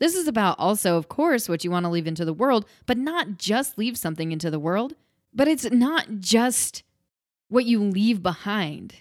This 0.00 0.14
is 0.14 0.26
about 0.26 0.58
also, 0.58 0.96
of 0.96 1.08
course, 1.08 1.48
what 1.48 1.62
you 1.62 1.70
want 1.70 1.84
to 1.84 1.90
leave 1.90 2.06
into 2.06 2.24
the 2.24 2.32
world, 2.32 2.64
but 2.86 2.98
not 2.98 3.36
just 3.38 3.78
leave 3.78 3.96
something 3.96 4.32
into 4.32 4.50
the 4.50 4.58
world, 4.58 4.94
but 5.32 5.46
it's 5.46 5.70
not 5.70 6.06
just 6.18 6.82
what 7.48 7.66
you 7.66 7.80
leave 7.82 8.22
behind. 8.22 8.94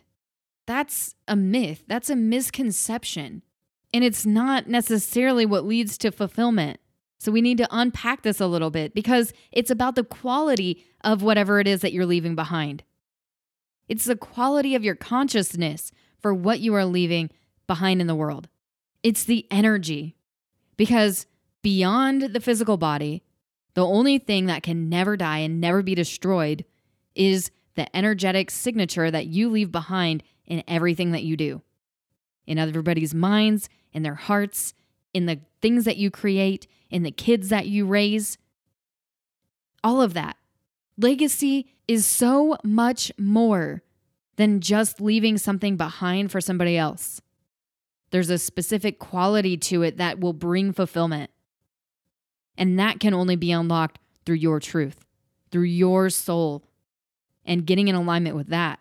That's 0.67 1.15
a 1.27 1.35
myth, 1.35 1.83
that's 1.87 2.09
a 2.09 2.15
misconception. 2.15 3.43
And 3.91 4.03
it's 4.03 4.25
not 4.25 4.67
necessarily 4.67 5.45
what 5.45 5.65
leads 5.65 5.97
to 5.99 6.11
fulfillment. 6.11 6.79
So 7.17 7.31
we 7.31 7.41
need 7.41 7.57
to 7.57 7.67
unpack 7.71 8.21
this 8.21 8.39
a 8.39 8.47
little 8.47 8.69
bit 8.69 8.93
because 8.93 9.33
it's 9.51 9.71
about 9.71 9.95
the 9.95 10.03
quality 10.03 10.85
of 11.03 11.23
whatever 11.23 11.59
it 11.59 11.67
is 11.67 11.81
that 11.81 11.91
you're 11.91 12.05
leaving 12.05 12.35
behind. 12.35 12.83
It's 13.87 14.05
the 14.05 14.15
quality 14.15 14.75
of 14.75 14.83
your 14.83 14.95
consciousness 14.95 15.91
for 16.21 16.33
what 16.33 16.59
you 16.59 16.75
are 16.75 16.85
leaving 16.85 17.31
behind 17.65 17.99
in 17.99 18.07
the 18.07 18.15
world. 18.15 18.47
It's 19.01 19.23
the 19.23 19.47
energy. 19.49 20.15
Because 20.79 21.25
beyond 21.61 22.33
the 22.33 22.39
physical 22.39 22.77
body, 22.77 23.21
the 23.73 23.85
only 23.85 24.17
thing 24.17 24.45
that 24.45 24.63
can 24.63 24.87
never 24.87 25.17
die 25.17 25.39
and 25.39 25.59
never 25.59 25.83
be 25.83 25.93
destroyed 25.93 26.63
is 27.15 27.51
the 27.75 27.93
energetic 27.93 28.49
signature 28.49 29.11
that 29.11 29.27
you 29.27 29.49
leave 29.49 29.73
behind 29.73 30.23
in 30.45 30.63
everything 30.69 31.11
that 31.11 31.25
you 31.25 31.35
do. 31.35 31.61
In 32.47 32.57
everybody's 32.57 33.13
minds, 33.13 33.67
in 33.91 34.03
their 34.03 34.15
hearts, 34.15 34.73
in 35.13 35.25
the 35.25 35.41
things 35.61 35.83
that 35.83 35.97
you 35.97 36.09
create, 36.09 36.65
in 36.89 37.03
the 37.03 37.11
kids 37.11 37.49
that 37.49 37.67
you 37.67 37.85
raise. 37.85 38.37
All 39.83 40.01
of 40.01 40.13
that. 40.13 40.37
Legacy 40.97 41.73
is 41.89 42.05
so 42.05 42.55
much 42.63 43.11
more 43.17 43.83
than 44.37 44.61
just 44.61 45.01
leaving 45.01 45.37
something 45.37 45.75
behind 45.75 46.31
for 46.31 46.39
somebody 46.39 46.77
else. 46.77 47.19
There's 48.11 48.29
a 48.29 48.37
specific 48.37 48.99
quality 48.99 49.57
to 49.57 49.83
it 49.83 49.97
that 49.97 50.19
will 50.19 50.33
bring 50.33 50.73
fulfillment. 50.73 51.31
And 52.57 52.77
that 52.79 52.99
can 52.99 53.13
only 53.13 53.35
be 53.35 53.51
unlocked 53.51 53.99
through 54.25 54.35
your 54.35 54.59
truth, 54.59 55.05
through 55.51 55.63
your 55.63 56.09
soul, 56.09 56.63
and 57.45 57.65
getting 57.65 57.87
in 57.87 57.95
alignment 57.95 58.35
with 58.35 58.47
that. 58.47 58.79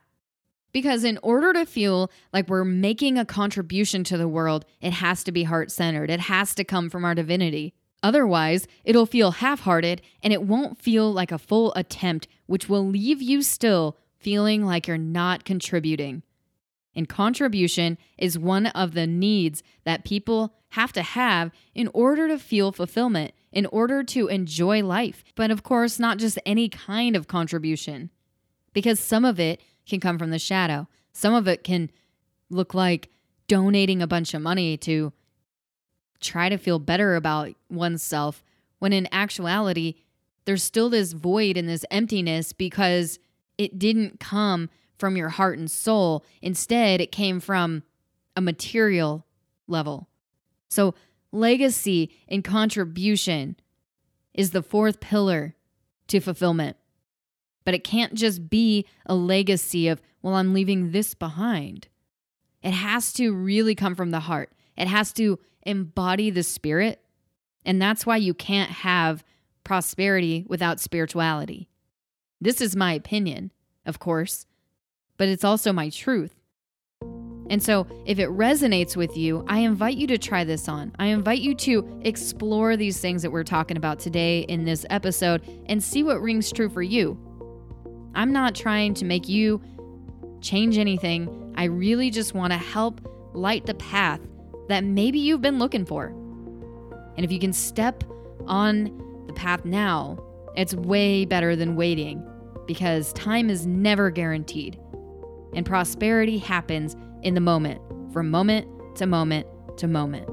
Because 0.72 1.04
in 1.04 1.18
order 1.22 1.52
to 1.52 1.64
feel 1.64 2.10
like 2.32 2.48
we're 2.48 2.64
making 2.64 3.18
a 3.18 3.24
contribution 3.24 4.04
to 4.04 4.18
the 4.18 4.28
world, 4.28 4.64
it 4.80 4.92
has 4.92 5.24
to 5.24 5.32
be 5.32 5.44
heart 5.44 5.70
centered. 5.70 6.10
It 6.10 6.20
has 6.20 6.54
to 6.56 6.64
come 6.64 6.90
from 6.90 7.04
our 7.04 7.14
divinity. 7.14 7.72
Otherwise, 8.02 8.66
it'll 8.84 9.06
feel 9.06 9.32
half 9.32 9.60
hearted 9.60 10.02
and 10.22 10.32
it 10.32 10.42
won't 10.42 10.78
feel 10.78 11.10
like 11.12 11.32
a 11.32 11.38
full 11.38 11.72
attempt, 11.74 12.28
which 12.46 12.68
will 12.68 12.86
leave 12.86 13.22
you 13.22 13.42
still 13.42 13.96
feeling 14.18 14.64
like 14.64 14.86
you're 14.86 14.98
not 14.98 15.44
contributing. 15.44 16.22
And 16.98 17.08
contribution 17.08 17.96
is 18.18 18.36
one 18.36 18.66
of 18.66 18.92
the 18.92 19.06
needs 19.06 19.62
that 19.84 20.04
people 20.04 20.52
have 20.70 20.92
to 20.94 21.02
have 21.02 21.52
in 21.72 21.88
order 21.94 22.26
to 22.26 22.40
feel 22.40 22.72
fulfillment, 22.72 23.34
in 23.52 23.66
order 23.66 24.02
to 24.02 24.26
enjoy 24.26 24.82
life. 24.82 25.22
But 25.36 25.52
of 25.52 25.62
course, 25.62 26.00
not 26.00 26.18
just 26.18 26.40
any 26.44 26.68
kind 26.68 27.14
of 27.14 27.28
contribution, 27.28 28.10
because 28.72 28.98
some 28.98 29.24
of 29.24 29.38
it 29.38 29.60
can 29.86 30.00
come 30.00 30.18
from 30.18 30.30
the 30.30 30.40
shadow, 30.40 30.88
some 31.12 31.34
of 31.34 31.46
it 31.46 31.62
can 31.62 31.88
look 32.50 32.74
like 32.74 33.10
donating 33.46 34.02
a 34.02 34.08
bunch 34.08 34.34
of 34.34 34.42
money 34.42 34.76
to 34.78 35.12
try 36.18 36.48
to 36.48 36.58
feel 36.58 36.80
better 36.80 37.14
about 37.14 37.54
oneself 37.70 38.42
when 38.80 38.92
in 38.92 39.06
actuality, 39.12 39.94
there's 40.46 40.64
still 40.64 40.90
this 40.90 41.12
void 41.12 41.56
and 41.56 41.68
this 41.68 41.84
emptiness 41.92 42.52
because 42.52 43.20
it 43.56 43.78
didn't 43.78 44.18
come 44.18 44.68
from 44.98 45.16
your 45.16 45.28
heart 45.30 45.58
and 45.58 45.70
soul. 45.70 46.24
Instead, 46.42 47.00
it 47.00 47.12
came 47.12 47.40
from 47.40 47.82
a 48.36 48.40
material 48.40 49.26
level. 49.66 50.08
So, 50.68 50.94
legacy 51.32 52.10
and 52.28 52.44
contribution 52.44 53.56
is 54.34 54.50
the 54.50 54.62
fourth 54.62 55.00
pillar 55.00 55.54
to 56.08 56.20
fulfillment. 56.20 56.76
But 57.64 57.74
it 57.74 57.84
can't 57.84 58.14
just 58.14 58.48
be 58.48 58.86
a 59.06 59.14
legacy 59.14 59.88
of, 59.88 60.00
well, 60.22 60.34
I'm 60.34 60.54
leaving 60.54 60.90
this 60.90 61.14
behind. 61.14 61.88
It 62.62 62.70
has 62.72 63.12
to 63.14 63.32
really 63.32 63.74
come 63.74 63.94
from 63.94 64.10
the 64.10 64.20
heart. 64.20 64.52
It 64.76 64.88
has 64.88 65.12
to 65.14 65.38
embody 65.62 66.30
the 66.30 66.42
spirit. 66.42 67.02
And 67.64 67.80
that's 67.80 68.06
why 68.06 68.16
you 68.16 68.32
can't 68.32 68.70
have 68.70 69.22
prosperity 69.64 70.46
without 70.48 70.80
spirituality. 70.80 71.68
This 72.40 72.60
is 72.60 72.74
my 72.74 72.92
opinion, 72.92 73.52
of 73.84 73.98
course, 73.98 74.46
but 75.18 75.28
it's 75.28 75.44
also 75.44 75.72
my 75.72 75.90
truth. 75.90 76.34
And 77.50 77.62
so, 77.62 77.86
if 78.04 78.18
it 78.18 78.28
resonates 78.28 78.94
with 78.94 79.16
you, 79.16 79.44
I 79.48 79.60
invite 79.60 79.96
you 79.96 80.06
to 80.08 80.18
try 80.18 80.44
this 80.44 80.68
on. 80.68 80.92
I 80.98 81.06
invite 81.06 81.40
you 81.40 81.54
to 81.54 82.00
explore 82.04 82.76
these 82.76 83.00
things 83.00 83.22
that 83.22 83.30
we're 83.30 83.44
talking 83.44 83.76
about 83.76 83.98
today 83.98 84.40
in 84.40 84.64
this 84.64 84.84
episode 84.90 85.42
and 85.66 85.82
see 85.82 86.02
what 86.02 86.20
rings 86.20 86.52
true 86.52 86.68
for 86.68 86.82
you. 86.82 87.18
I'm 88.14 88.32
not 88.32 88.54
trying 88.54 88.94
to 88.94 89.04
make 89.04 89.28
you 89.28 89.62
change 90.40 90.76
anything. 90.76 91.54
I 91.56 91.64
really 91.64 92.10
just 92.10 92.34
want 92.34 92.52
to 92.52 92.58
help 92.58 93.00
light 93.32 93.64
the 93.64 93.74
path 93.74 94.20
that 94.68 94.84
maybe 94.84 95.18
you've 95.18 95.40
been 95.40 95.58
looking 95.58 95.86
for. 95.86 96.06
And 97.16 97.24
if 97.24 97.32
you 97.32 97.38
can 97.38 97.52
step 97.52 98.04
on 98.46 99.24
the 99.26 99.32
path 99.32 99.64
now, 99.64 100.18
it's 100.54 100.74
way 100.74 101.24
better 101.24 101.56
than 101.56 101.76
waiting 101.76 102.24
because 102.66 103.12
time 103.14 103.48
is 103.48 103.66
never 103.66 104.10
guaranteed. 104.10 104.78
And 105.54 105.64
prosperity 105.64 106.38
happens 106.38 106.96
in 107.22 107.34
the 107.34 107.40
moment, 107.40 107.80
from 108.12 108.30
moment 108.30 108.66
to 108.96 109.06
moment 109.06 109.46
to 109.78 109.88
moment. 109.88 110.28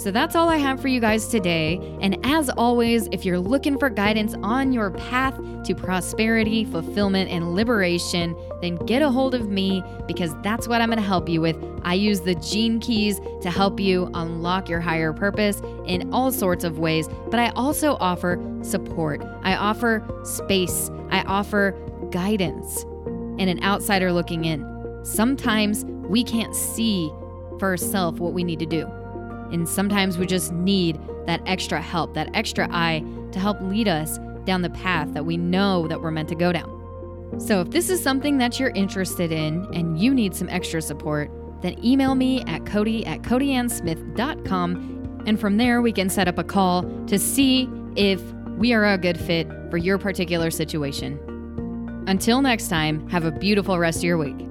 So 0.00 0.10
that's 0.10 0.34
all 0.34 0.48
I 0.48 0.56
have 0.56 0.80
for 0.80 0.88
you 0.88 0.98
guys 0.98 1.28
today. 1.28 1.78
And 2.00 2.16
as 2.24 2.48
always, 2.48 3.06
if 3.12 3.26
you're 3.26 3.38
looking 3.38 3.78
for 3.78 3.90
guidance 3.90 4.34
on 4.42 4.72
your 4.72 4.92
path 4.92 5.38
to 5.64 5.74
prosperity, 5.74 6.64
fulfillment, 6.64 7.30
and 7.30 7.54
liberation, 7.54 8.34
then 8.62 8.76
get 8.86 9.02
a 9.02 9.10
hold 9.10 9.34
of 9.34 9.50
me 9.50 9.84
because 10.06 10.34
that's 10.42 10.66
what 10.66 10.80
I'm 10.80 10.88
going 10.88 10.98
to 10.98 11.04
help 11.04 11.28
you 11.28 11.42
with. 11.42 11.62
I 11.82 11.94
use 11.94 12.20
the 12.20 12.34
gene 12.36 12.80
keys 12.80 13.20
to 13.42 13.50
help 13.50 13.78
you 13.78 14.10
unlock 14.14 14.70
your 14.70 14.80
higher 14.80 15.12
purpose 15.12 15.60
in 15.84 16.10
all 16.14 16.32
sorts 16.32 16.64
of 16.64 16.78
ways, 16.78 17.06
but 17.26 17.38
I 17.38 17.50
also 17.50 17.98
offer 18.00 18.42
support. 18.62 19.22
I 19.42 19.54
offer 19.54 20.02
space. 20.24 20.90
I 21.10 21.20
offer 21.24 21.72
guidance 22.10 22.86
and 23.40 23.50
an 23.50 23.62
outsider 23.64 24.12
looking 24.12 24.44
in. 24.44 24.64
Sometimes 25.02 25.84
we 25.84 26.22
can't 26.22 26.54
see 26.54 27.10
for 27.58 27.68
ourselves 27.68 28.20
what 28.20 28.32
we 28.32 28.44
need 28.44 28.60
to 28.60 28.66
do. 28.66 28.86
And 29.50 29.68
sometimes 29.68 30.16
we 30.16 30.26
just 30.26 30.52
need 30.52 31.00
that 31.26 31.42
extra 31.46 31.80
help, 31.80 32.14
that 32.14 32.30
extra 32.34 32.68
eye 32.70 33.04
to 33.32 33.40
help 33.40 33.60
lead 33.62 33.88
us 33.88 34.18
down 34.44 34.62
the 34.62 34.70
path 34.70 35.12
that 35.14 35.24
we 35.24 35.36
know 35.36 35.88
that 35.88 36.00
we're 36.00 36.12
meant 36.12 36.28
to 36.28 36.36
go 36.36 36.52
down. 36.52 36.76
So 37.38 37.60
if 37.60 37.70
this 37.70 37.90
is 37.90 38.02
something 38.02 38.38
that 38.38 38.60
you're 38.60 38.70
interested 38.70 39.32
in 39.32 39.66
and 39.74 39.98
you 39.98 40.14
need 40.14 40.34
some 40.34 40.48
extra 40.48 40.82
support, 40.82 41.30
then 41.62 41.82
email 41.84 42.14
me 42.14 42.42
at 42.42 42.66
cody 42.66 43.04
at 43.06 43.22
codyannsmith.com 43.22 45.22
and 45.26 45.38
from 45.38 45.58
there 45.58 45.82
we 45.82 45.92
can 45.92 46.08
set 46.08 46.28
up 46.28 46.38
a 46.38 46.44
call 46.44 46.82
to 47.06 47.18
see 47.18 47.68
if 47.96 48.20
we 48.58 48.72
are 48.72 48.86
a 48.86 48.98
good 48.98 49.18
fit 49.18 49.48
for 49.70 49.76
your 49.76 49.98
particular 49.98 50.50
situation. 50.50 51.18
Until 52.10 52.42
next 52.42 52.66
time, 52.66 53.08
have 53.08 53.24
a 53.24 53.30
beautiful 53.30 53.78
rest 53.78 53.98
of 53.98 54.02
your 54.02 54.18
week. 54.18 54.49